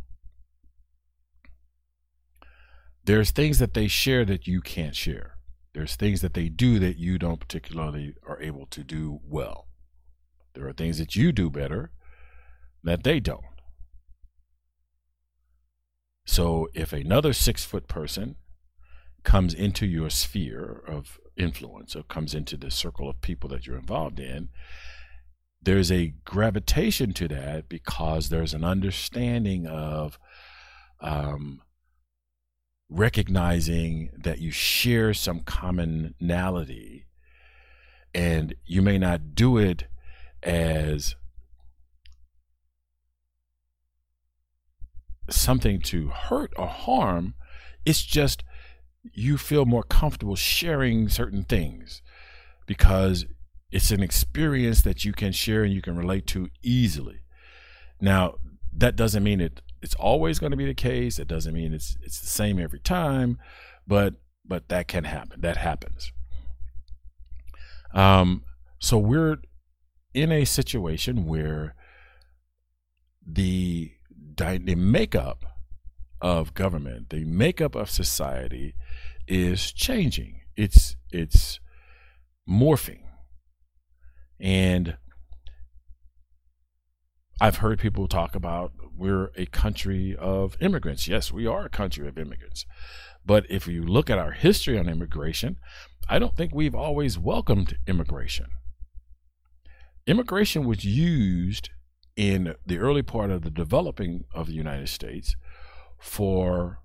there's 3.06 3.32
things 3.32 3.60
that 3.60 3.74
they 3.74 3.88
share 3.88 4.26
that 4.26 4.48
you 4.48 4.62
can't 4.62 4.96
share. 4.96 5.38
There's 5.74 5.96
things 5.96 6.22
that 6.22 6.34
they 6.34 6.50
do 6.50 6.80
that 6.80 6.98
you 6.98 7.18
don't 7.18 7.40
particularly 7.40 8.16
are 8.28 8.42
able 8.42 8.66
to 8.68 8.84
do 8.84 9.20
well. 9.24 9.68
There 10.54 10.68
are 10.68 10.74
things 10.74 10.98
that 11.00 11.16
you 11.16 11.32
do 11.32 11.50
better 11.50 11.92
that 12.84 13.04
they 13.04 13.20
don't. 13.20 13.44
So 16.26 16.70
if 16.74 16.94
another 16.94 17.34
six 17.34 17.64
foot 17.66 17.88
person 17.88 18.38
comes 19.24 19.54
into 19.54 19.86
your 19.86 20.10
sphere 20.10 20.82
of 20.88 21.20
influence 21.38 21.96
or 21.96 22.04
comes 22.04 22.34
into 22.34 22.58
the 22.58 22.72
circle 22.72 23.10
of 23.10 23.22
people 23.22 23.50
that 23.50 23.68
you're 23.68 23.78
involved 23.78 24.20
in, 24.20 24.50
there's 25.62 25.92
a 25.92 26.14
gravitation 26.24 27.12
to 27.14 27.28
that 27.28 27.68
because 27.68 28.30
there's 28.30 28.54
an 28.54 28.64
understanding 28.64 29.68
of 29.68 30.18
um, 31.02 31.62
recognizing 32.90 34.10
that 34.16 34.40
you 34.40 34.52
share 34.52 35.14
some 35.14 35.40
commonality 35.42 37.06
and 38.14 38.56
you 38.66 38.82
may 38.82 38.98
not 38.98 39.36
do 39.36 39.58
it 39.58 39.86
as 40.44 41.16
something 45.30 45.82
to 45.82 46.10
hurt 46.10 46.54
or 46.56 46.68
harm 46.68 47.34
it's 47.86 48.04
just 48.04 48.44
you 49.14 49.38
feel 49.38 49.66
more 49.66 49.84
comfortable 49.84 50.36
sharing 50.36 51.10
certain 51.10 51.44
things 51.44 52.02
because 52.66 53.26
it's 53.72 53.92
an 53.92 54.02
experience 54.02 54.82
that 54.82 55.06
you 55.06 55.14
can 55.14 55.32
share 55.32 55.64
and 55.64 55.74
you 55.74 55.82
can 55.82 55.96
relate 55.96 56.26
to 56.28 56.50
easily. 56.64 57.22
Now 58.02 58.36
that 58.74 58.96
doesn't 58.96 59.24
mean 59.24 59.42
it 59.42 59.62
it's 59.86 59.94
always 59.94 60.40
going 60.40 60.50
to 60.50 60.58
be 60.58 60.66
the 60.66 60.74
case. 60.74 61.20
It 61.20 61.28
doesn't 61.28 61.54
mean 61.54 61.72
it's 61.72 61.96
it's 62.02 62.20
the 62.20 62.26
same 62.26 62.60
every 62.60 62.80
time, 62.80 63.38
but 63.86 64.16
but 64.44 64.68
that 64.70 64.88
can 64.88 65.04
happen. 65.04 65.42
That 65.42 65.58
happens. 65.58 66.12
Um, 67.94 68.44
so 68.80 68.98
we're 68.98 69.38
in 70.12 70.32
a 70.32 70.44
situation 70.44 71.26
where 71.28 71.76
the 73.26 73.92
the 74.36 74.76
makeup 74.76 75.46
of 76.20 76.56
government, 76.56 77.12
the 77.12 77.24
makeup 77.24 77.76
of 77.76 77.92
society, 77.92 78.74
is 79.28 79.72
changing. 79.72 80.42
It's 80.56 80.96
it's 81.12 81.60
morphing, 82.50 83.04
and 84.40 84.98
I've 87.40 87.58
heard 87.58 87.78
people 87.78 88.08
talk 88.08 88.34
about 88.34 88.72
we're 88.98 89.32
a 89.36 89.46
country 89.46 90.16
of 90.18 90.58
immigrants. 90.62 91.08
Yes, 91.08 91.32
we 91.32 91.46
are 91.48 91.66
a 91.66 91.70
country 91.70 92.08
of 92.08 92.18
immigrants. 92.18 92.66
But 93.26 93.46
if 93.50 93.68
you 93.68 93.84
look 93.84 94.10
at 94.10 94.20
our 94.20 94.32
history 94.32 94.78
on 94.78 94.88
immigration, 94.88 95.58
I 96.08 96.20
don't 96.20 96.36
think 96.36 96.54
we've 96.54 96.76
always 96.76 97.18
welcomed 97.18 97.78
immigration. 97.88 98.48
Immigration 100.06 100.66
was 100.66 100.86
used 100.86 101.70
in 102.16 102.56
the 102.66 102.78
early 102.78 103.02
part 103.02 103.32
of 103.32 103.42
the 103.42 103.50
developing 103.50 104.24
of 104.34 104.48
the 104.48 104.54
United 104.54 104.90
States 104.90 105.36
for 106.00 106.80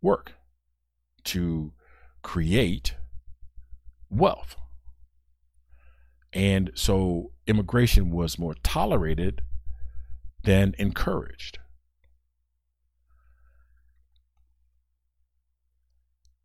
work 0.00 0.34
to 1.24 1.72
create 2.22 2.94
wealth. 4.08 4.56
And 6.32 6.70
so 6.74 7.32
immigration 7.46 8.10
was 8.10 8.38
more 8.38 8.54
tolerated 8.62 9.42
than 10.44 10.74
encouraged. 10.78 11.58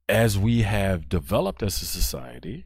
As 0.07 0.39
we 0.39 0.63
have 0.63 1.07
developed 1.07 1.61
as 1.61 1.81
a 1.81 1.85
society, 1.85 2.65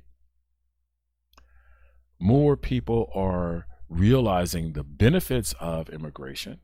more 2.20 2.56
people 2.56 3.12
are 3.14 3.66
realizing 3.90 4.74
the 4.74 4.84
benefits 4.84 5.54
of 5.60 5.90
immigration 5.90 6.62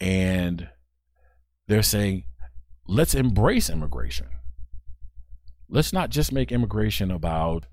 and 0.00 0.68
they're 1.68 1.82
saying, 1.82 2.24
let's 2.88 3.14
embrace 3.14 3.70
immigration. 3.70 4.26
Let's 5.68 5.92
not 5.92 6.10
just 6.10 6.32
make 6.32 6.50
immigration 6.50 7.12
about 7.12 7.66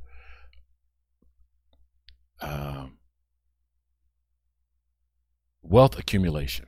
um, 2.39 2.98
wealth 5.69 5.97
accumulation. 5.97 6.65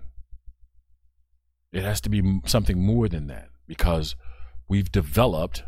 It 1.74 1.84
has 1.84 2.00
to 2.02 2.10
be 2.10 2.40
something 2.46 2.80
more 2.80 3.10
than 3.10 3.28
that 3.28 3.50
because 3.68 4.16
we've 4.70 4.92
developed 4.92 5.64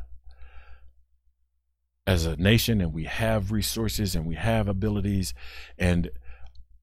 as 2.06 2.26
a 2.26 2.36
nation 2.36 2.80
and 2.80 2.93
we 2.93 3.06
have 3.06 3.52
resources 3.52 4.15
and 4.15 4.26
we 4.26 4.36
have 4.36 4.67
abilities 4.67 5.34
and 5.78 6.10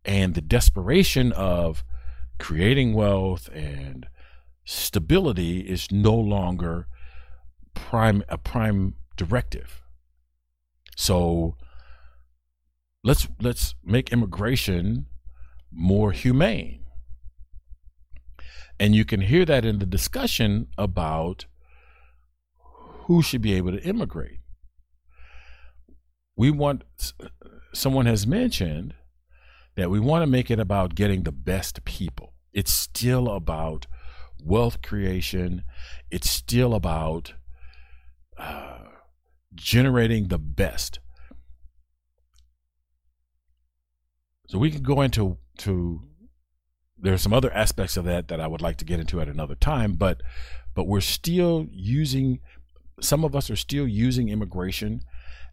and 0.04 0.34
the 0.34 0.40
desperation 0.40 1.30
of 1.32 1.84
creating 2.38 2.94
wealth 2.94 3.50
and 3.52 4.06
stability 4.64 5.60
is 5.60 5.92
no 5.92 6.14
longer 6.14 6.86
prime 7.74 8.24
a 8.28 8.38
prime 8.38 8.94
directive. 9.16 9.82
So 10.96 11.56
let's 13.04 13.28
let's 13.40 13.74
make 13.84 14.10
immigration 14.10 15.06
more 15.72 16.12
humane. 16.12 16.84
And 18.78 18.94
you 18.94 19.04
can 19.04 19.20
hear 19.20 19.44
that 19.44 19.64
in 19.64 19.78
the 19.78 19.86
discussion 19.86 20.68
about 20.78 21.46
who 23.04 23.22
should 23.22 23.42
be 23.42 23.54
able 23.54 23.72
to 23.72 23.82
immigrate. 23.82 24.40
We 26.36 26.50
want, 26.50 26.84
someone 27.74 28.06
has 28.06 28.26
mentioned 28.26 28.94
that 29.76 29.90
we 29.90 30.00
want 30.00 30.22
to 30.22 30.26
make 30.26 30.50
it 30.50 30.58
about 30.58 30.94
getting 30.94 31.24
the 31.24 31.32
best 31.32 31.84
people. 31.84 32.32
It's 32.52 32.72
still 32.72 33.28
about 33.28 33.86
wealth 34.42 34.80
creation, 34.80 35.62
it's 36.10 36.30
still 36.30 36.74
about 36.74 37.34
uh, 38.38 38.78
generating 39.54 40.28
the 40.28 40.38
best. 40.38 41.00
So 44.48 44.58
we 44.58 44.70
can 44.70 44.82
go 44.82 45.02
into 45.02 45.38
to 45.60 46.02
there 47.02 47.14
are 47.14 47.18
some 47.18 47.32
other 47.32 47.52
aspects 47.52 47.96
of 47.96 48.04
that 48.04 48.28
that 48.28 48.40
I 48.40 48.46
would 48.46 48.60
like 48.60 48.76
to 48.78 48.84
get 48.84 49.00
into 49.00 49.20
at 49.20 49.28
another 49.28 49.54
time, 49.54 49.94
but 49.94 50.20
but 50.74 50.86
we're 50.86 51.00
still 51.00 51.66
using 51.70 52.40
some 53.00 53.24
of 53.24 53.34
us 53.34 53.50
are 53.50 53.56
still 53.56 53.88
using 53.88 54.28
immigration 54.28 55.00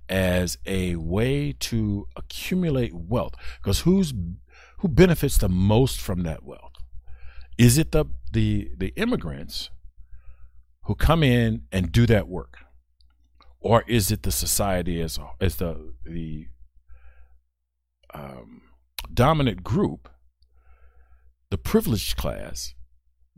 as 0.10 0.58
a 0.66 0.96
way 0.96 1.54
to 1.54 2.08
accumulate 2.16 2.94
wealth. 2.94 3.36
Because 3.62 3.82
who's 3.82 4.14
who 4.80 4.88
benefits 4.88 5.38
the 5.38 5.50
most 5.50 6.00
from 6.00 6.24
that 6.24 6.44
wealth? 6.44 6.74
Is 7.58 7.78
it 7.78 7.92
the 7.92 8.06
the 8.32 8.72
the 8.78 8.94
immigrants 8.96 9.70
who 10.84 10.96
come 10.96 11.24
in 11.24 11.64
and 11.72 11.92
do 11.92 12.06
that 12.06 12.28
work? 12.28 12.60
Or 13.60 13.84
is 13.88 14.12
it 14.12 14.24
the 14.24 14.32
society 14.32 15.02
as 15.02 15.20
as 15.42 15.56
the 15.56 15.94
the 16.06 16.48
um, 18.14 18.62
dominant 19.14 19.64
group 19.64 20.10
the 21.50 21.58
privileged 21.58 22.18
class 22.18 22.74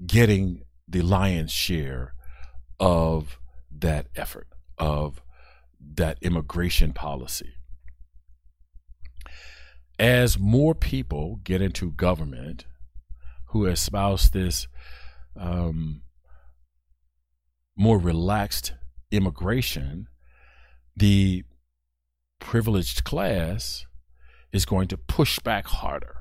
getting 0.05 0.63
the 0.87 1.01
lion's 1.01 1.51
share 1.51 2.13
of 2.79 3.39
that 3.71 4.07
effort, 4.15 4.47
of 4.77 5.21
that 5.79 6.17
immigration 6.21 6.93
policy. 6.93 7.53
As 9.99 10.39
more 10.39 10.73
people 10.73 11.39
get 11.43 11.61
into 11.61 11.91
government 11.91 12.65
who 13.47 13.65
espouse 13.65 14.29
this 14.29 14.67
um, 15.35 16.01
more 17.75 17.99
relaxed 17.99 18.73
immigration, 19.11 20.07
the 20.95 21.43
privileged 22.39 23.03
class 23.03 23.85
is 24.51 24.65
going 24.65 24.87
to 24.87 24.97
push 24.97 25.39
back 25.39 25.65
harder 25.65 26.17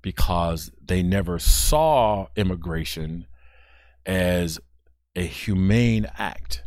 because 0.00 0.70
they 0.84 1.02
never 1.02 1.38
saw 1.38 2.26
immigration 2.36 3.26
as 4.04 4.58
a 5.14 5.24
humane 5.24 6.06
act. 6.18 6.64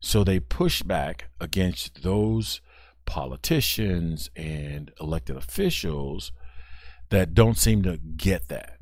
So 0.00 0.24
they 0.24 0.40
push 0.40 0.82
back 0.82 1.28
against 1.40 2.02
those 2.02 2.60
politicians 3.04 4.30
and 4.34 4.90
elected 5.00 5.36
officials 5.36 6.32
that 7.10 7.34
don't 7.34 7.58
seem 7.58 7.82
to 7.82 7.98
get 7.98 8.48
that. 8.48 8.78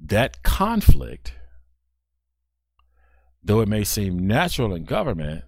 That 0.00 0.42
conflict, 0.42 1.34
though 3.48 3.60
it 3.60 3.68
may 3.68 3.82
seem 3.82 4.26
natural 4.26 4.74
in 4.74 4.84
government, 4.84 5.42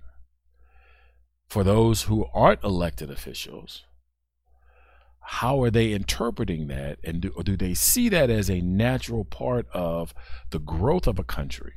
for 1.47 1.63
those 1.63 2.05
who 2.05 2.27
aren't 2.33 2.65
elected 2.65 3.11
officials, 3.11 3.85
how 5.21 5.63
are 5.63 5.71
they 5.71 5.93
interpreting 5.93 6.69
that? 6.69 6.99
And 7.05 7.21
do, 7.21 7.31
do 7.45 7.59
they 7.59 7.75
see 7.75 8.09
that 8.09 8.31
as 8.31 8.49
a 8.49 8.63
natural 8.63 9.27
part 9.27 9.67
of 9.75 10.15
the 10.49 10.59
growth 10.59 11.07
of 11.07 11.19
a 11.19 11.25
country? 11.25 11.75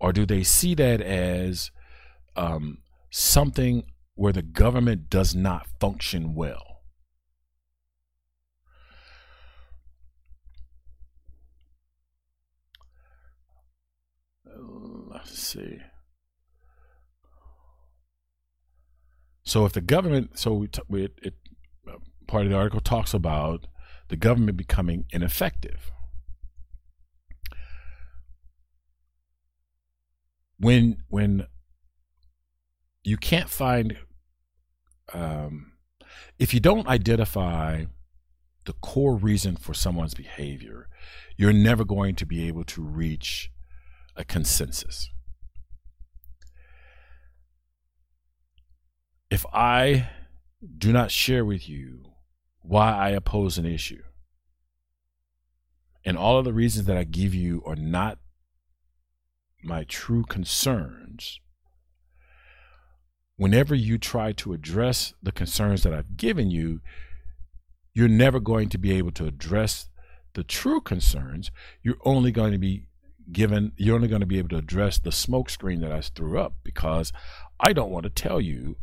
Or 0.00 0.14
do 0.14 0.24
they 0.24 0.42
see 0.42 0.74
that 0.76 1.02
as 1.02 1.70
um, 2.34 2.78
something 3.10 3.84
where 4.14 4.32
the 4.32 4.40
government 4.40 5.10
does 5.10 5.34
not 5.34 5.66
function 5.78 6.34
well? 6.34 6.69
Let's 15.20 15.38
see. 15.38 15.78
So 19.44 19.66
if 19.66 19.72
the 19.72 19.80
government, 19.80 20.38
so 20.38 20.54
we, 20.54 20.68
t- 20.68 20.82
we 20.88 21.04
it, 21.22 21.34
uh, 21.86 21.96
part 22.26 22.44
of 22.44 22.50
the 22.50 22.56
article 22.56 22.80
talks 22.80 23.12
about 23.12 23.66
the 24.08 24.16
government 24.16 24.56
becoming 24.56 25.04
ineffective. 25.10 25.90
When 30.58 30.98
when 31.08 31.46
you 33.02 33.16
can't 33.16 33.48
find, 33.48 33.96
um, 35.12 35.72
if 36.38 36.54
you 36.54 36.60
don't 36.60 36.86
identify 36.86 37.84
the 38.66 38.74
core 38.74 39.16
reason 39.16 39.56
for 39.56 39.74
someone's 39.74 40.14
behavior, 40.14 40.86
you're 41.36 41.52
never 41.52 41.84
going 41.84 42.14
to 42.16 42.26
be 42.26 42.46
able 42.46 42.64
to 42.64 42.82
reach 42.82 43.50
a 44.20 44.24
consensus. 44.24 45.10
if 49.30 49.46
I 49.52 50.10
do 50.76 50.92
not 50.92 51.10
share 51.10 51.44
with 51.44 51.68
you 51.68 52.02
why 52.62 52.92
I 52.92 53.10
oppose 53.10 53.56
an 53.56 53.64
issue, 53.64 54.02
and 56.04 56.18
all 56.18 56.38
of 56.38 56.44
the 56.44 56.52
reasons 56.52 56.86
that 56.86 56.96
I 56.96 57.04
give 57.04 57.34
you 57.34 57.62
are 57.64 57.76
not 57.76 58.18
my 59.62 59.84
true 59.84 60.24
concerns, 60.24 61.40
whenever 63.36 63.74
you 63.74 63.98
try 63.98 64.32
to 64.32 64.52
address 64.52 65.14
the 65.22 65.32
concerns 65.32 65.84
that 65.84 65.94
I've 65.94 66.16
given 66.16 66.50
you, 66.50 66.80
you're 67.94 68.08
never 68.08 68.40
going 68.40 68.68
to 68.70 68.78
be 68.78 68.92
able 68.92 69.12
to 69.12 69.26
address 69.26 69.88
the 70.34 70.44
true 70.44 70.80
concerns. 70.80 71.50
You're 71.82 71.98
only 72.04 72.32
going 72.32 72.52
to 72.52 72.58
be 72.58 72.86
given, 73.32 73.72
you're 73.76 73.94
only 73.94 74.08
going 74.08 74.20
to 74.20 74.26
be 74.26 74.38
able 74.38 74.48
to 74.50 74.58
address 74.58 74.98
the 74.98 75.10
smokescreen 75.10 75.80
that 75.80 75.92
I 75.92 76.00
threw 76.00 76.38
up 76.40 76.54
because 76.62 77.12
I 77.58 77.72
don't 77.72 77.90
want 77.90 78.04
to 78.04 78.10
tell 78.10 78.40
you 78.40 78.76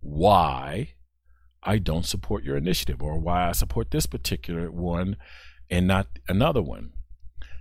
why 0.00 0.94
I 1.62 1.78
don't 1.78 2.06
support 2.06 2.44
your 2.44 2.56
initiative 2.56 3.02
or 3.02 3.18
why 3.18 3.48
I 3.48 3.52
support 3.52 3.90
this 3.90 4.06
particular 4.06 4.70
one 4.70 5.16
and 5.70 5.86
not 5.86 6.08
another 6.28 6.62
one. 6.62 6.92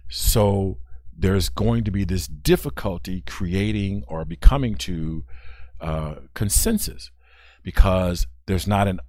So 0.10 0.79
there's 1.15 1.49
going 1.49 1.84
to 1.84 1.91
be 1.91 2.03
this 2.03 2.27
difficulty 2.27 3.21
creating 3.21 4.03
or 4.07 4.25
becoming 4.25 4.75
to 4.75 5.23
uh, 5.79 6.15
consensus 6.34 7.12
because 7.63 8.27
there's 8.47 8.67
not 8.67 8.88
an 8.88 8.99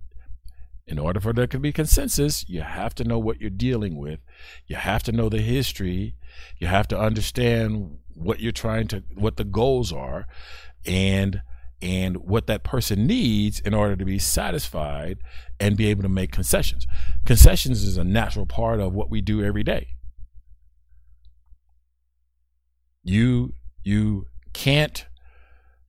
in 0.87 0.99
order 0.99 1.21
for 1.21 1.33
there 1.33 1.47
to 1.47 1.59
be 1.59 1.73
consensus, 1.73 2.49
you 2.49 2.63
have 2.63 2.95
to 2.97 3.05
know 3.05 3.19
what 3.19 3.41
you're 3.41 3.51
dealing 3.51 3.97
with. 3.97 4.21
You 4.67 4.77
have 4.77 5.03
to 5.05 5.13
know 5.13 5.29
the 5.29 5.41
history. 5.41 6.17
You 6.59 6.67
have 6.67 6.89
to 6.89 6.99
understand 6.99 7.99
what 8.15 8.41
you're 8.41 8.53
trying 8.53 8.89
to, 8.89 9.05
what 9.15 9.37
the 9.37 9.45
goals 9.45 9.93
are. 9.93 10.27
And 10.85 11.43
and 11.83 12.17
what 12.19 12.47
that 12.47 12.63
person 12.63 13.09
needs 13.09 13.59
in 13.59 13.75
order 13.75 13.97
to 13.97 14.05
be 14.05 14.19
satisfied 14.19 15.19
and 15.59 15.77
be 15.77 15.89
able 15.89 16.03
to 16.03 16.09
make 16.09 16.31
concessions. 16.31 16.87
Concessions 17.27 17.83
is 17.83 17.97
a 17.97 18.05
natural 18.05 18.47
part 18.47 18.79
of 18.79 18.95
what 18.95 19.11
we 19.11 19.21
do 19.21 19.43
every 19.43 19.65
day. 19.65 19.89
You 23.03 23.55
you 23.83 24.27
can't 24.53 25.07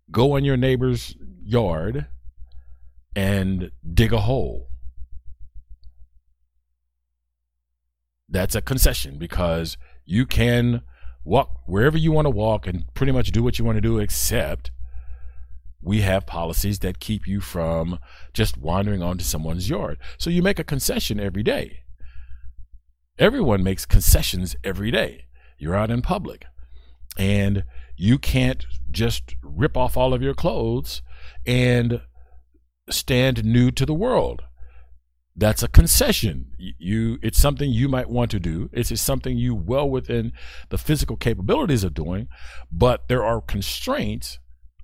go 0.10 0.36
in 0.36 0.43
your 0.43 0.58
neighbor's 0.58 1.15
yard 1.43 2.08
and 3.15 3.69
dig 3.93 4.12
a 4.12 4.21
hole. 4.21 4.67
That's 8.34 8.56
a 8.56 8.62
concession 8.62 9.19
because 9.19 9.78
you 10.06 10.26
can 10.26 10.82
walk 11.24 11.62
wherever 11.67 12.00
you 12.00 12.12
want 12.12 12.26
to 12.26 12.32
walk 12.32 12.65
and 12.65 12.91
pretty 12.96 13.12
much 13.12 13.32
do 13.32 13.43
what 13.43 13.60
you 13.60 13.63
want 13.63 13.78
to 13.78 13.82
do 13.82 14.00
except 14.00 14.72
we 15.84 16.02
have 16.02 16.26
policies 16.26 16.80
that 16.80 17.00
keep 17.00 17.28
you 17.28 17.41
from 17.41 18.00
just 18.34 18.58
wandering 18.58 19.04
onto 19.04 19.24
someone's 19.24 19.69
yard. 19.69 20.00
So 20.17 20.32
you 20.32 20.41
make 20.41 20.58
a 20.58 20.63
concession 20.63 21.19
every 21.19 21.43
day. 21.43 21.82
Everyone 23.19 23.62
makes 23.62 23.86
concessions 23.86 24.56
every 24.63 24.89
day. 24.89 25.26
You're 25.60 25.76
out 25.76 25.91
in 25.91 26.02
public 26.02 26.46
and 27.15 27.63
you 27.96 28.17
can't 28.17 28.65
just 28.89 29.36
rip 29.43 29.78
off 29.78 29.96
all 29.96 30.12
of 30.12 30.24
your 30.24 30.34
clothes 30.34 31.04
and 31.46 32.02
stand 32.89 33.46
nude 33.46 33.78
to 33.78 33.86
the 33.86 33.93
world. 33.93 34.41
That's 35.36 35.63
a 35.63 35.67
concession. 35.67 36.52
You, 36.58 37.17
it's 37.24 37.39
something 37.39 37.72
you 37.72 37.89
might 37.89 38.10
want 38.10 38.30
to 38.32 38.39
do. 38.39 38.69
It's 38.72 39.00
something 39.02 39.36
you 39.36 39.56
well 39.56 39.89
within 39.89 40.32
the 40.69 40.78
physical 40.78 41.17
capabilities 41.17 41.84
of 41.84 41.96
doing, 41.96 42.28
but 42.72 43.08
there 43.08 43.24
are 43.24 43.41
constraints 43.41 44.38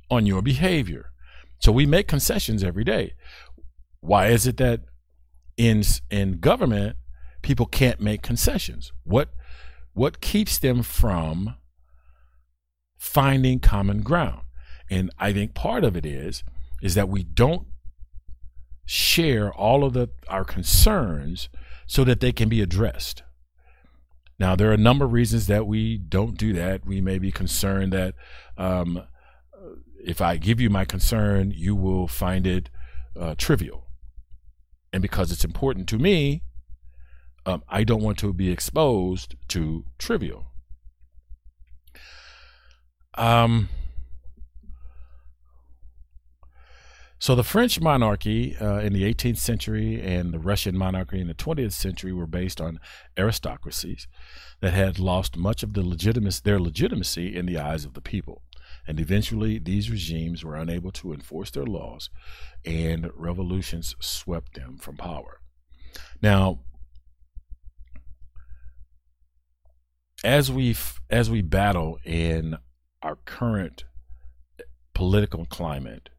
on 0.10 0.26
your 0.26 0.42
behavior. 0.42 1.12
So 1.60 1.72
we 1.72 1.86
make 1.86 2.08
concessions 2.08 2.64
every 2.64 2.84
day. 2.84 3.14
Why 4.00 4.28
is 4.28 4.48
it 4.48 4.58
that 4.58 4.82
in 5.58 5.84
in 6.10 6.40
government 6.40 6.96
people 7.42 7.66
can't 7.66 8.00
make 8.00 8.22
concessions? 8.22 8.92
What 9.04 9.30
what 9.94 10.22
keeps 10.22 10.58
them 10.58 10.82
from 10.84 11.56
finding 12.98 13.60
common 13.60 14.02
ground? 14.02 14.42
And 14.90 15.12
I 15.20 15.34
think 15.34 15.54
part 15.54 15.84
of 15.84 15.96
it 15.96 16.06
is 16.06 16.44
is 16.82 16.96
that 16.96 17.10
we 17.10 17.24
don't 17.24 17.68
share 18.90 19.54
all 19.54 19.84
of 19.84 19.94
the 19.94 20.10
our 20.28 20.44
concerns 20.44 21.48
so 21.86 22.04
that 22.04 22.22
they 22.22 22.32
can 22.32 22.50
be 22.50 22.60
addressed. 22.60 23.22
Now, 24.40 24.56
there 24.56 24.72
are 24.72 24.74
a 24.74 24.78
number 24.78 25.06
of 25.06 25.14
reasons 25.14 25.46
that 25.46 25.68
we 25.68 25.96
don't 25.98 26.36
do 26.36 26.54
that. 26.54 26.88
We 26.88 27.00
may 27.00 27.20
be 27.20 27.32
concerned 27.32 27.94
that 27.94 28.16
um, 28.58 29.04
if 30.04 30.22
I 30.22 30.38
give 30.38 30.60
you 30.60 30.72
my 30.72 30.86
concern, 30.86 31.54
you 31.56 31.76
will 31.76 32.08
find 32.08 32.48
it 32.48 32.72
uh, 33.20 33.36
trivial. 33.38 33.86
And 34.92 35.04
because 35.04 35.32
it's 35.32 35.46
important 35.46 35.88
to 35.90 36.00
me, 36.00 36.42
um, 37.46 37.62
I 37.70 37.84
don't 37.84 38.02
want 38.02 38.18
to 38.20 38.34
be 38.34 38.50
exposed 38.50 39.36
to 39.50 39.86
trivial. 40.00 40.48
Um, 43.14 43.70
so 47.20 47.36
the 47.36 47.44
French 47.44 47.82
monarchy 47.82 48.56
uh, 48.58 48.80
in 48.80 48.94
the 48.94 49.04
18th 49.04 49.38
century 49.38 50.02
and 50.02 50.34
the 50.34 50.40
Russian 50.40 50.78
monarchy 50.78 51.20
in 51.20 51.28
the 51.28 51.34
20th 51.34 51.74
century 51.74 52.14
were 52.14 52.26
based 52.26 52.62
on 52.62 52.80
aristocracies 53.18 54.08
that 54.62 54.74
had 54.74 55.00
lost 55.00 55.36
much 55.36 55.62
of 55.62 55.74
the 55.74 55.84
legitimacy, 55.84 56.42
their 56.44 56.60
legitimacy 56.60 57.36
in 57.36 57.46
the 57.46 57.58
eyes 57.58 57.84
of 57.84 57.94
the 57.94 58.02
people. 58.02 58.44
And 58.88 59.00
eventually, 59.00 59.60
these 59.60 59.92
regimes 59.92 60.44
were 60.44 60.56
unable 60.56 60.92
to 60.94 61.14
enforce 61.14 61.52
their 61.52 61.66
laws, 61.66 62.10
and 62.66 63.12
revolutions 63.14 63.96
swept 64.00 64.56
them 64.56 64.78
from 64.78 64.96
power. 64.96 65.42
Now, 66.22 66.60
as 70.24 70.52
we 70.52 70.76
as 71.10 71.30
we 71.30 71.42
battle 71.42 72.00
in 72.04 72.58
our 73.02 73.16
current 73.16 73.84
political 74.94 75.46
climate, 75.46 76.10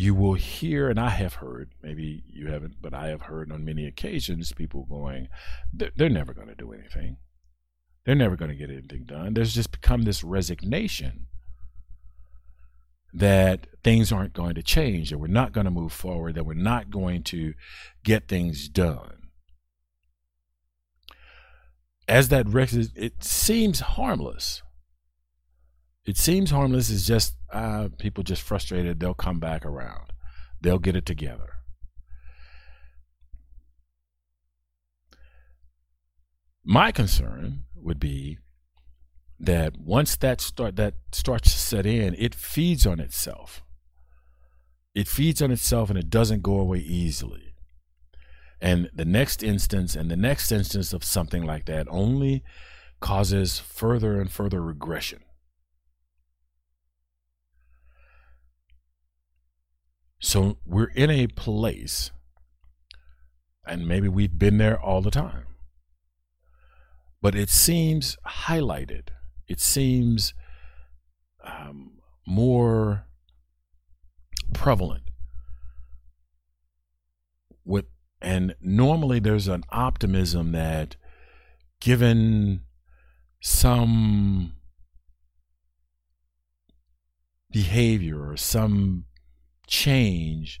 you 0.00 0.14
will 0.14 0.34
hear, 0.34 0.88
and 0.88 0.98
I 0.98 1.10
have 1.10 1.34
heard, 1.34 1.72
maybe 1.82 2.22
you 2.26 2.48
haven't, 2.48 2.76
but 2.80 2.94
I 2.94 3.08
have 3.08 3.22
heard 3.22 3.52
on 3.52 3.66
many 3.66 3.86
occasions 3.86 4.50
people 4.52 4.86
going, 4.88 5.28
they're, 5.74 5.90
they're 5.94 6.08
never 6.08 6.32
going 6.32 6.48
to 6.48 6.54
do 6.54 6.72
anything. 6.72 7.18
They're 8.06 8.14
never 8.14 8.34
going 8.34 8.50
to 8.50 8.56
get 8.56 8.70
anything 8.70 9.04
done. 9.04 9.34
There's 9.34 9.54
just 9.54 9.72
become 9.72 10.02
this 10.02 10.24
resignation 10.24 11.26
that 13.12 13.66
things 13.84 14.10
aren't 14.10 14.32
going 14.32 14.54
to 14.54 14.62
change, 14.62 15.10
that 15.10 15.18
we're 15.18 15.26
not 15.26 15.52
going 15.52 15.66
to 15.66 15.70
move 15.70 15.92
forward, 15.92 16.34
that 16.34 16.46
we're 16.46 16.54
not 16.54 16.90
going 16.90 17.22
to 17.24 17.52
get 18.02 18.26
things 18.26 18.70
done. 18.70 19.28
As 22.08 22.30
that 22.30 22.46
it 22.96 23.22
seems 23.22 23.80
harmless. 23.80 24.62
It 26.06 26.16
seems 26.16 26.50
harmless. 26.50 26.90
It's 26.90 27.06
just 27.06 27.34
uh, 27.52 27.88
people 27.98 28.24
just 28.24 28.42
frustrated. 28.42 29.00
They'll 29.00 29.14
come 29.14 29.38
back 29.38 29.64
around. 29.64 30.12
They'll 30.60 30.78
get 30.78 30.96
it 30.96 31.06
together. 31.06 31.50
My 36.64 36.92
concern 36.92 37.64
would 37.74 37.98
be 37.98 38.38
that 39.38 39.78
once 39.78 40.16
that 40.16 40.40
start 40.40 40.76
that 40.76 40.94
starts 41.12 41.50
to 41.52 41.58
set 41.58 41.86
in, 41.86 42.14
it 42.18 42.34
feeds 42.34 42.86
on 42.86 43.00
itself. 43.00 43.62
It 44.94 45.08
feeds 45.08 45.40
on 45.40 45.50
itself 45.50 45.88
and 45.88 45.98
it 45.98 46.10
doesn't 46.10 46.42
go 46.42 46.58
away 46.58 46.78
easily. 46.78 47.54
And 48.60 48.90
the 48.92 49.06
next 49.06 49.42
instance 49.42 49.96
and 49.96 50.10
the 50.10 50.16
next 50.16 50.52
instance 50.52 50.92
of 50.92 51.02
something 51.02 51.44
like 51.44 51.64
that 51.66 51.86
only 51.90 52.44
causes 53.00 53.58
further 53.58 54.20
and 54.20 54.30
further 54.30 54.60
regression. 54.60 55.20
So 60.20 60.58
we're 60.66 60.90
in 60.94 61.08
a 61.10 61.28
place, 61.28 62.10
and 63.66 63.88
maybe 63.88 64.06
we've 64.06 64.38
been 64.38 64.58
there 64.58 64.78
all 64.78 65.00
the 65.00 65.10
time, 65.10 65.46
but 67.22 67.34
it 67.34 67.48
seems 67.48 68.18
highlighted. 68.26 69.08
It 69.48 69.60
seems 69.60 70.34
um, 71.42 72.00
more 72.26 73.06
prevalent. 74.52 75.04
With 77.64 77.86
and 78.20 78.54
normally 78.60 79.20
there's 79.20 79.48
an 79.48 79.64
optimism 79.70 80.52
that 80.52 80.96
given 81.80 82.60
some 83.40 84.52
behavior 87.50 88.28
or 88.28 88.36
some 88.36 89.06
change 89.70 90.60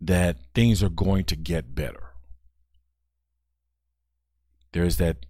that 0.00 0.36
things 0.54 0.82
are 0.82 0.90
going 0.90 1.24
to 1.24 1.36
get 1.36 1.74
better 1.74 2.12
there's 4.72 4.96
that 4.96 5.26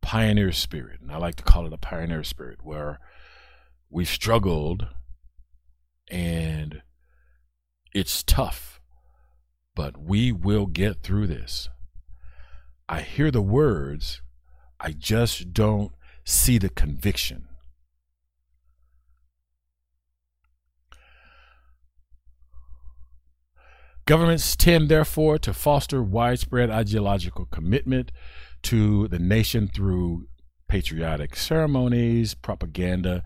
pioneer 0.00 0.52
spirit, 0.52 1.00
and 1.00 1.12
I 1.12 1.18
like 1.18 1.36
to 1.36 1.42
call 1.42 1.66
it 1.66 1.72
a 1.72 1.78
pioneer 1.78 2.24
spirit, 2.24 2.60
where 2.62 2.98
we've 3.90 4.08
struggled 4.08 4.86
and 6.10 6.82
it's 7.94 8.22
tough, 8.22 8.80
but 9.74 9.98
we 9.98 10.32
will 10.32 10.66
get 10.66 11.02
through 11.02 11.26
this. 11.26 11.68
I 12.88 13.02
hear 13.02 13.30
the 13.30 13.42
words, 13.42 14.22
I 14.80 14.92
just 14.92 15.52
don't 15.52 15.92
see 16.24 16.58
the 16.58 16.68
conviction. 16.68 17.48
Governments 24.04 24.56
tend, 24.56 24.88
therefore, 24.88 25.38
to 25.38 25.54
foster 25.54 26.02
widespread 26.02 26.70
ideological 26.70 27.46
commitment 27.46 28.10
to 28.62 29.06
the 29.08 29.18
nation 29.18 29.68
through 29.68 30.26
patriotic 30.68 31.36
ceremonies, 31.36 32.34
propaganda, 32.34 33.22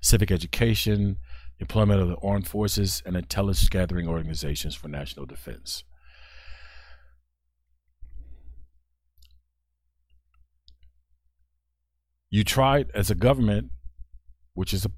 civic 0.00 0.30
education, 0.30 1.16
employment 1.58 2.00
of 2.00 2.08
the 2.08 2.16
armed 2.22 2.46
forces, 2.46 3.02
and 3.04 3.16
intelligence 3.16 3.68
gathering 3.68 4.06
organizations 4.06 4.74
for 4.74 4.88
national 4.88 5.26
defense. 5.26 5.82
You 12.30 12.44
try, 12.44 12.84
as 12.94 13.10
a 13.10 13.16
government, 13.16 13.72
which 14.54 14.72
is 14.72 14.84
a, 14.84 14.92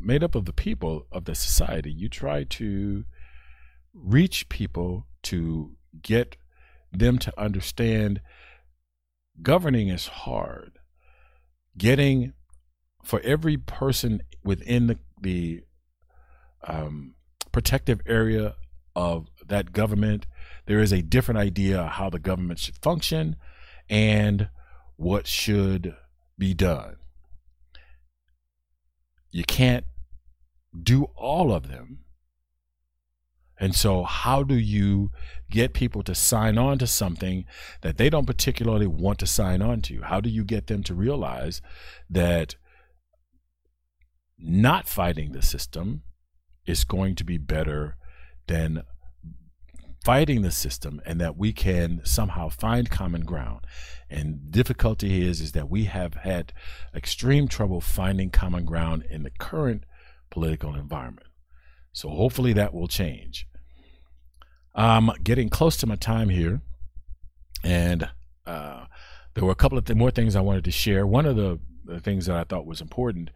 made 0.00 0.24
up 0.24 0.34
of 0.34 0.44
the 0.44 0.52
people 0.52 1.06
of 1.12 1.24
the 1.24 1.36
society, 1.36 1.92
you 1.92 2.08
try 2.08 2.42
to 2.42 3.04
reach 3.96 4.48
people 4.48 5.06
to 5.22 5.72
get 6.02 6.36
them 6.92 7.18
to 7.18 7.40
understand 7.40 8.20
governing 9.42 9.88
is 9.88 10.06
hard. 10.06 10.78
Getting 11.76 12.32
for 13.04 13.20
every 13.20 13.56
person 13.56 14.22
within 14.42 14.86
the, 14.86 14.98
the 15.20 15.62
um, 16.66 17.14
protective 17.52 18.00
area 18.06 18.54
of 18.94 19.28
that 19.46 19.72
government, 19.72 20.26
there 20.66 20.80
is 20.80 20.92
a 20.92 21.02
different 21.02 21.38
idea 21.38 21.80
of 21.80 21.90
how 21.92 22.10
the 22.10 22.18
government 22.18 22.58
should 22.58 22.76
function 22.76 23.36
and 23.88 24.48
what 24.96 25.26
should 25.26 25.94
be 26.38 26.54
done. 26.54 26.96
You 29.30 29.44
can't 29.44 29.84
do 30.82 31.04
all 31.14 31.52
of 31.52 31.68
them 31.68 32.05
and 33.58 33.74
so, 33.74 34.02
how 34.02 34.42
do 34.42 34.54
you 34.54 35.10
get 35.50 35.72
people 35.72 36.02
to 36.02 36.14
sign 36.14 36.58
on 36.58 36.78
to 36.78 36.86
something 36.86 37.46
that 37.80 37.96
they 37.96 38.10
don't 38.10 38.26
particularly 38.26 38.86
want 38.86 39.18
to 39.20 39.26
sign 39.26 39.62
on 39.62 39.80
to? 39.82 40.02
How 40.02 40.20
do 40.20 40.28
you 40.28 40.44
get 40.44 40.66
them 40.66 40.82
to 40.84 40.94
realize 40.94 41.62
that 42.10 42.56
not 44.38 44.86
fighting 44.86 45.32
the 45.32 45.42
system 45.42 46.02
is 46.66 46.84
going 46.84 47.14
to 47.14 47.24
be 47.24 47.38
better 47.38 47.96
than 48.46 48.82
fighting 50.04 50.42
the 50.42 50.50
system 50.50 51.00
and 51.06 51.20
that 51.20 51.36
we 51.36 51.52
can 51.52 52.00
somehow 52.04 52.48
find 52.48 52.90
common 52.90 53.22
ground 53.22 53.66
and 54.08 54.52
difficulty 54.52 55.26
is 55.26 55.40
is 55.40 55.50
that 55.50 55.68
we 55.68 55.84
have 55.84 56.14
had 56.14 56.52
extreme 56.94 57.48
trouble 57.48 57.80
finding 57.80 58.30
common 58.30 58.64
ground 58.64 59.04
in 59.10 59.24
the 59.24 59.30
current 59.30 59.82
political 60.30 60.76
environment 60.76 61.25
so 61.96 62.10
hopefully 62.10 62.52
that 62.52 62.74
will 62.74 62.88
change. 62.88 63.46
I'm 64.74 65.08
getting 65.22 65.48
close 65.48 65.78
to 65.78 65.86
my 65.86 65.96
time 65.96 66.28
here, 66.28 66.60
and 67.64 68.10
uh, 68.46 68.84
there 69.32 69.46
were 69.46 69.52
a 69.52 69.54
couple 69.54 69.78
of 69.78 69.86
th- 69.86 69.96
more 69.96 70.10
things 70.10 70.36
I 70.36 70.42
wanted 70.42 70.64
to 70.64 70.70
share. 70.70 71.06
One 71.06 71.24
of 71.24 71.36
the, 71.36 71.58
the, 71.86 71.98
things 71.98 72.26
that 72.26 72.36
I 72.36 72.44
thought 72.44 72.66
was 72.66 72.82
important 72.82 73.30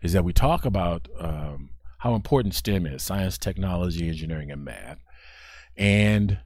is 0.00 0.14
that 0.14 0.24
we 0.24 0.32
talk 0.32 0.64
about 0.64 1.08
um, 1.18 1.68
how 1.98 2.14
important 2.14 2.54
STEM 2.54 2.86
is 2.86 3.02
science, 3.02 3.36
technology, 3.36 4.08
engineering, 4.08 4.50
and 4.50 4.64
math. 4.64 5.04
And 5.76 6.38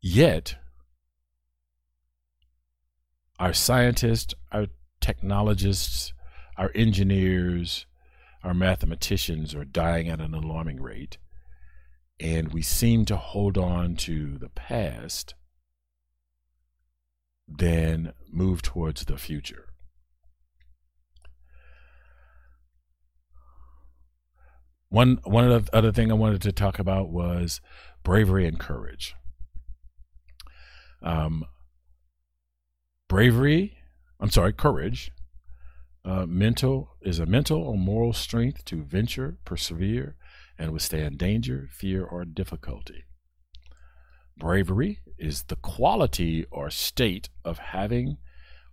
yet, 0.00 0.54
our 3.38 3.52
scientists, 3.52 4.32
our 4.50 4.68
technologists, 5.02 6.14
our 6.56 6.70
engineers, 6.74 7.84
our 8.44 8.54
mathematicians 8.54 9.54
are 9.54 9.64
dying 9.64 10.08
at 10.08 10.20
an 10.20 10.34
alarming 10.34 10.80
rate. 10.80 11.18
And 12.20 12.52
we 12.52 12.62
seem 12.62 13.04
to 13.06 13.16
hold 13.16 13.58
on 13.58 13.96
to 13.96 14.38
the 14.38 14.50
past 14.50 15.34
then 17.46 18.12
move 18.30 18.62
towards 18.62 19.04
the 19.04 19.18
future. 19.18 19.68
One 24.88 25.18
one 25.24 25.66
other 25.72 25.92
thing 25.92 26.10
I 26.10 26.14
wanted 26.14 26.42
to 26.42 26.52
talk 26.52 26.78
about 26.78 27.10
was 27.10 27.60
bravery 28.04 28.46
and 28.46 28.60
courage. 28.60 29.14
Um, 31.02 31.44
bravery, 33.08 33.76
I'm 34.20 34.30
sorry, 34.30 34.52
courage. 34.52 35.10
Uh, 36.04 36.26
mental 36.26 36.96
is 37.00 37.18
a 37.18 37.26
mental 37.26 37.62
or 37.62 37.78
moral 37.78 38.12
strength 38.12 38.64
to 38.66 38.82
venture, 38.82 39.38
persevere, 39.44 40.16
and 40.58 40.70
withstand 40.70 41.18
danger, 41.18 41.68
fear, 41.72 42.04
or 42.04 42.24
difficulty. 42.24 43.04
Bravery 44.36 45.00
is 45.18 45.44
the 45.44 45.56
quality 45.56 46.44
or 46.50 46.68
state 46.68 47.30
of 47.44 47.58
having 47.58 48.18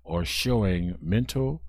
or 0.03 0.25
showing 0.25 0.97
mental 0.99 1.61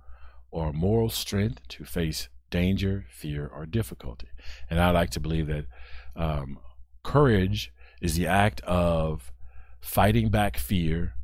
or 0.50 0.72
moral 0.72 1.08
strength 1.08 1.60
to 1.68 1.84
face 1.84 2.28
danger, 2.50 3.06
fear, 3.08 3.46
or 3.46 3.64
difficulty. 3.64 4.28
And 4.68 4.80
I 4.80 4.90
like 4.90 5.10
to 5.10 5.20
believe 5.20 5.46
that 5.46 5.66
um, 6.16 6.58
courage 7.04 7.72
is 8.00 8.16
the 8.16 8.26
act 8.26 8.60
of 8.62 9.32
fighting 9.80 10.28
back 10.28 10.56
fear, 10.56 11.14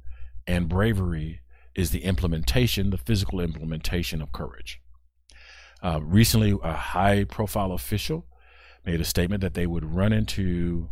and 0.46 0.68
bravery 0.68 1.40
is 1.78 1.92
the 1.92 2.02
implementation, 2.02 2.90
the 2.90 2.98
physical 2.98 3.40
implementation 3.40 4.20
of 4.20 4.32
courage. 4.32 4.80
Uh, 5.80 6.00
recently, 6.02 6.52
a 6.64 6.72
high 6.72 7.22
profile 7.22 7.70
official 7.70 8.26
made 8.84 9.00
a 9.00 9.04
statement 9.04 9.40
that 9.42 9.54
they 9.54 9.64
would 9.64 9.84
run 9.84 10.12
into 10.12 10.90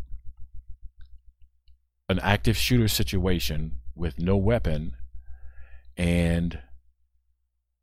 an 2.09 2.21
active 2.21 2.57
shooter 2.57 2.87
situation 2.87 3.73
with 3.97 4.21
no 4.21 4.37
weapon 4.37 4.95
and 5.97 6.61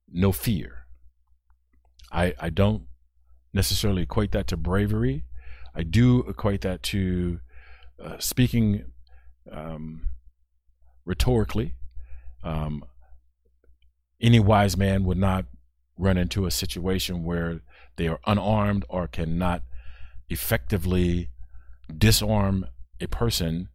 no 0.09 0.31
fear. 0.31 0.85
I, 2.09 2.33
I 2.39 2.49
don't 2.49 2.83
necessarily 3.53 4.03
equate 4.03 4.31
that 4.31 4.47
to 4.47 4.55
bravery. 4.55 5.25
I 5.75 5.83
do 5.83 6.21
equate 6.21 6.61
that 6.61 6.83
to 6.83 7.41
uh, 8.01 8.17
speaking 8.19 8.85
um, 9.51 10.07
rhetorically. 11.03 11.73
Um, 12.45 12.85
any 14.23 14.39
wise 14.39 14.77
man 14.77 15.03
would 15.03 15.17
not 15.17 15.45
run 15.97 16.17
into 16.17 16.45
a 16.45 16.51
situation 16.51 17.23
where 17.23 17.61
they 17.97 18.07
are 18.07 18.19
unarmed 18.25 18.85
or 18.89 19.07
cannot 19.07 19.61
effectively 20.29 21.29
disarm 21.95 22.65
a 22.99 23.07
person 23.07 23.67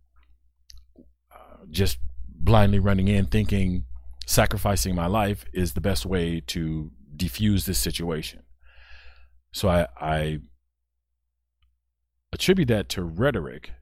uh, 1.33 1.65
just 1.71 1.99
blindly 2.27 2.79
running 2.79 3.07
in 3.07 3.27
thinking 3.27 3.85
sacrificing 4.27 4.95
my 4.95 5.07
life 5.07 5.45
is 5.53 5.75
the 5.75 5.81
best 5.81 6.05
way 6.05 6.41
to 6.47 6.91
defuse 7.17 7.65
this 7.65 7.79
situation. 7.79 8.43
So 9.53 9.69
I, 9.69 9.87
I 10.01 10.39
attribute 12.33 12.69
that 12.69 12.89
to 12.91 13.03
rhetoric 13.03 13.73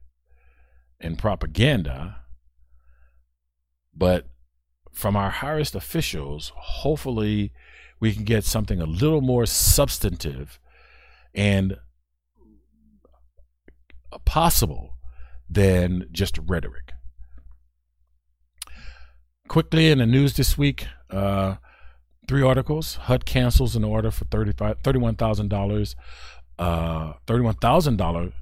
and 0.99 1.17
propaganda, 1.17 2.21
but 3.95 4.27
from 4.97 5.15
our 5.15 5.29
highest 5.29 5.75
officials, 5.75 6.51
hopefully 6.55 7.53
we 7.99 8.13
can 8.13 8.23
get 8.23 8.43
something 8.43 8.81
a 8.81 8.85
little 8.85 9.21
more 9.21 9.45
substantive 9.45 10.59
and 11.35 11.77
possible 14.25 14.95
than 15.47 16.07
just 16.11 16.39
rhetoric. 16.39 16.93
Quickly 19.47 19.91
in 19.91 19.99
the 19.99 20.07
news 20.07 20.35
this 20.35 20.57
week, 20.57 20.87
uh, 21.11 21.57
three 22.27 22.41
articles. 22.41 22.95
HUD 22.95 23.23
cancels 23.23 23.75
an 23.75 23.83
order 23.83 24.09
for 24.09 24.25
$31,000 24.25 25.95
uh, 26.57 27.13
$31,000 27.27 28.33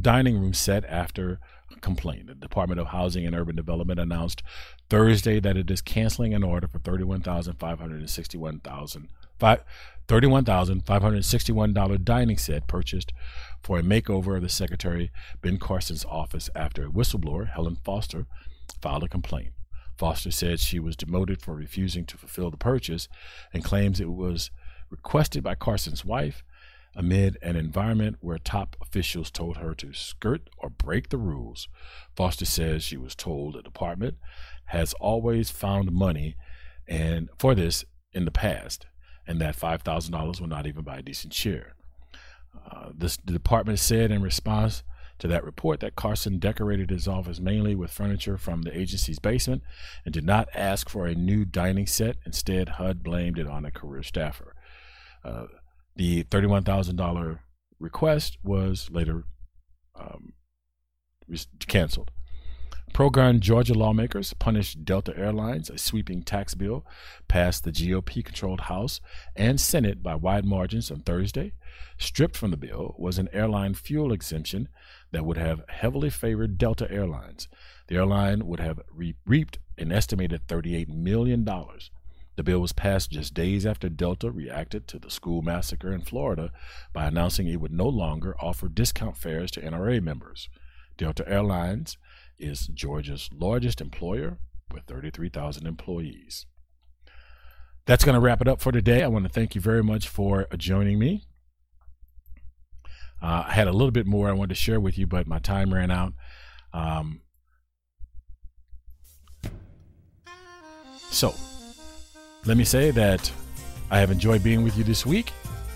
dining 0.00 0.38
room 0.38 0.54
set 0.54 0.84
after 0.84 1.40
complaint. 1.80 2.26
The 2.26 2.34
Department 2.34 2.80
of 2.80 2.88
Housing 2.88 3.24
and 3.26 3.34
Urban 3.34 3.56
Development 3.56 4.00
announced 4.00 4.42
Thursday 4.90 5.40
that 5.40 5.56
it 5.56 5.70
is 5.70 5.80
canceling 5.80 6.34
an 6.34 6.42
order 6.42 6.68
for 6.68 6.80
$31,561,000 6.80 9.06
$31,561 10.06 12.04
dining 12.04 12.36
set 12.36 12.66
purchased 12.66 13.12
for 13.62 13.78
a 13.78 13.82
makeover 13.82 14.36
of 14.36 14.42
the 14.42 14.48
Secretary 14.48 15.12
Ben 15.40 15.58
Carson's 15.58 16.04
office 16.04 16.50
after 16.54 16.84
a 16.84 16.90
whistleblower, 16.90 17.50
Helen 17.50 17.78
Foster, 17.84 18.26
filed 18.82 19.04
a 19.04 19.08
complaint. 19.08 19.52
Foster 19.96 20.30
said 20.30 20.60
she 20.60 20.78
was 20.78 20.96
demoted 20.96 21.40
for 21.40 21.54
refusing 21.54 22.04
to 22.06 22.18
fulfill 22.18 22.50
the 22.50 22.56
purchase 22.56 23.08
and 23.52 23.64
claims 23.64 24.00
it 24.00 24.10
was 24.10 24.50
requested 24.90 25.42
by 25.42 25.54
Carson's 25.54 26.04
wife 26.04 26.44
amid 26.96 27.38
an 27.42 27.56
environment 27.56 28.16
where 28.20 28.38
top 28.38 28.76
officials 28.80 29.30
told 29.30 29.56
her 29.56 29.74
to 29.74 29.92
skirt 29.92 30.48
or 30.58 30.70
break 30.70 31.08
the 31.08 31.18
rules. 31.18 31.68
Foster 32.16 32.44
says 32.44 32.82
she 32.82 32.96
was 32.96 33.14
told 33.14 33.54
the 33.54 33.62
department 33.62 34.16
has 34.66 34.94
always 34.94 35.50
found 35.50 35.92
money 35.92 36.36
and 36.88 37.28
for 37.38 37.54
this 37.54 37.84
in 38.12 38.24
the 38.24 38.30
past 38.30 38.86
and 39.26 39.40
that 39.40 39.56
$5,000 39.56 40.40
will 40.40 40.46
not 40.46 40.66
even 40.66 40.84
buy 40.84 40.98
a 40.98 41.02
decent 41.02 41.32
chair. 41.32 41.74
Uh, 42.70 42.90
this, 42.94 43.16
the 43.16 43.32
department 43.32 43.78
said 43.78 44.10
in 44.10 44.22
response 44.22 44.82
to 45.18 45.28
that 45.28 45.44
report 45.44 45.80
that 45.80 45.96
Carson 45.96 46.38
decorated 46.38 46.90
his 46.90 47.06
office 47.06 47.40
mainly 47.40 47.74
with 47.74 47.90
furniture 47.90 48.36
from 48.36 48.62
the 48.62 48.76
agency's 48.76 49.18
basement 49.18 49.62
and 50.04 50.12
did 50.12 50.24
not 50.24 50.48
ask 50.54 50.88
for 50.88 51.06
a 51.06 51.14
new 51.14 51.44
dining 51.44 51.86
set. 51.86 52.16
Instead, 52.26 52.70
HUD 52.70 53.02
blamed 53.02 53.38
it 53.38 53.46
on 53.46 53.64
a 53.64 53.70
career 53.70 54.02
staffer. 54.02 54.54
Uh, 55.24 55.46
the 55.96 56.24
$31,000 56.24 57.38
request 57.78 58.38
was 58.42 58.90
later 58.90 59.24
um, 59.94 60.32
canceled. 61.66 62.10
Pro 62.92 63.10
gun 63.10 63.40
Georgia 63.40 63.74
lawmakers 63.74 64.34
punished 64.34 64.84
Delta 64.84 65.12
Airlines. 65.18 65.68
A 65.68 65.78
sweeping 65.78 66.22
tax 66.22 66.54
bill 66.54 66.86
passed 67.26 67.64
the 67.64 67.72
GOP 67.72 68.24
controlled 68.24 68.62
House 68.62 69.00
and 69.34 69.60
Senate 69.60 70.00
by 70.00 70.14
wide 70.14 70.44
margins 70.44 70.92
on 70.92 71.00
Thursday. 71.00 71.54
Stripped 71.98 72.36
from 72.36 72.52
the 72.52 72.56
bill 72.56 72.94
was 72.96 73.18
an 73.18 73.28
airline 73.32 73.74
fuel 73.74 74.12
exemption 74.12 74.68
that 75.10 75.24
would 75.24 75.36
have 75.36 75.64
heavily 75.68 76.08
favored 76.08 76.56
Delta 76.56 76.88
Airlines. 76.88 77.48
The 77.88 77.96
airline 77.96 78.46
would 78.46 78.60
have 78.60 78.78
re- 78.92 79.16
reaped 79.26 79.58
an 79.76 79.90
estimated 79.90 80.46
$38 80.46 80.86
million. 80.88 81.44
The 82.36 82.42
bill 82.42 82.60
was 82.60 82.72
passed 82.72 83.10
just 83.12 83.34
days 83.34 83.64
after 83.64 83.88
Delta 83.88 84.30
reacted 84.30 84.88
to 84.88 84.98
the 84.98 85.10
school 85.10 85.42
massacre 85.42 85.92
in 85.92 86.02
Florida 86.02 86.50
by 86.92 87.06
announcing 87.06 87.46
it 87.46 87.60
would 87.60 87.72
no 87.72 87.88
longer 87.88 88.34
offer 88.40 88.68
discount 88.68 89.16
fares 89.16 89.50
to 89.52 89.60
NRA 89.60 90.02
members. 90.02 90.48
Delta 90.96 91.28
Airlines 91.28 91.96
is 92.38 92.66
Georgia's 92.66 93.30
largest 93.32 93.80
employer 93.80 94.38
with 94.72 94.84
33,000 94.84 95.66
employees. 95.66 96.46
That's 97.86 98.04
going 98.04 98.14
to 98.14 98.20
wrap 98.20 98.40
it 98.40 98.48
up 98.48 98.60
for 98.60 98.72
today. 98.72 99.02
I 99.02 99.08
want 99.08 99.26
to 99.26 99.30
thank 99.30 99.54
you 99.54 99.60
very 99.60 99.82
much 99.82 100.08
for 100.08 100.46
joining 100.56 100.98
me. 100.98 101.24
Uh, 103.22 103.44
I 103.46 103.52
had 103.52 103.68
a 103.68 103.72
little 103.72 103.90
bit 103.90 104.06
more 104.06 104.28
I 104.28 104.32
wanted 104.32 104.50
to 104.50 104.60
share 104.60 104.80
with 104.80 104.98
you, 104.98 105.06
but 105.06 105.26
my 105.26 105.38
time 105.38 105.72
ran 105.72 105.90
out. 105.90 106.12
Um, 106.72 107.20
so, 111.10 111.34
let 112.46 112.56
me 112.56 112.64
say 112.64 112.90
that 112.90 113.30
I 113.90 113.98
have 113.98 114.10
enjoyed 114.10 114.42
being 114.42 114.62
with 114.62 114.76
you 114.76 114.84
this 114.84 115.04
week. 115.06 115.32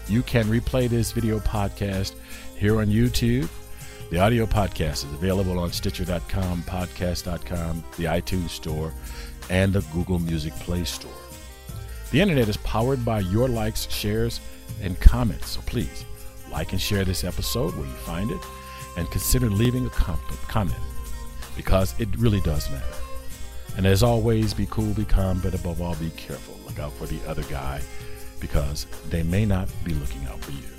You 0.09 0.23
can 0.23 0.45
replay 0.47 0.89
this 0.89 1.13
video 1.13 1.39
podcast 1.41 2.15
here 2.57 2.81
on 2.81 2.87
YouTube 2.87 3.49
the 4.11 4.19
audio 4.19 4.47
podcast 4.47 5.05
is 5.05 5.13
available 5.13 5.59
on 5.59 5.71
Stitcher.com, 5.71 6.63
Podcast.com, 6.63 7.85
the 7.99 8.05
iTunes 8.05 8.49
Store, 8.49 8.95
and 9.51 9.71
the 9.71 9.83
Google 9.93 10.19
Music 10.19 10.55
Play 10.55 10.85
Store. 10.85 11.13
The 12.11 12.23
internet 12.23 12.49
is 12.49 12.57
powered 12.59 13.05
by 13.05 13.21
your 13.21 13.49
likes, 13.49 13.87
shares, 13.91 14.41
and 14.81 14.99
comments. 14.99 15.51
So 15.51 15.61
please 15.67 16.07
like 16.51 16.73
and 16.73 16.81
share 16.81 17.05
this 17.05 17.23
episode 17.23 17.75
where 17.75 17.85
you 17.85 17.93
find 17.93 18.31
it, 18.31 18.41
and 18.97 19.11
consider 19.11 19.51
leaving 19.51 19.85
a 19.85 19.91
comment 19.91 20.81
because 21.55 21.95
it 22.01 22.09
really 22.17 22.41
does 22.41 22.71
matter. 22.71 22.87
And 23.77 23.85
as 23.85 24.03
always, 24.03 24.55
be 24.55 24.67
cool, 24.71 24.95
be 24.95 25.05
calm, 25.05 25.41
but 25.41 25.53
above 25.53 25.83
all, 25.83 25.97
be 25.97 26.09
careful. 26.11 26.58
Look 26.69 26.79
out 26.79 26.93
for 26.93 27.07
the 27.07 27.19
other 27.27 27.43
guy 27.45 27.81
because 28.41 28.87
they 29.09 29.23
may 29.23 29.45
not 29.45 29.69
be 29.85 29.95
looking 29.95 30.25
out 30.27 30.41
for 30.45 30.53
you. 30.53 30.78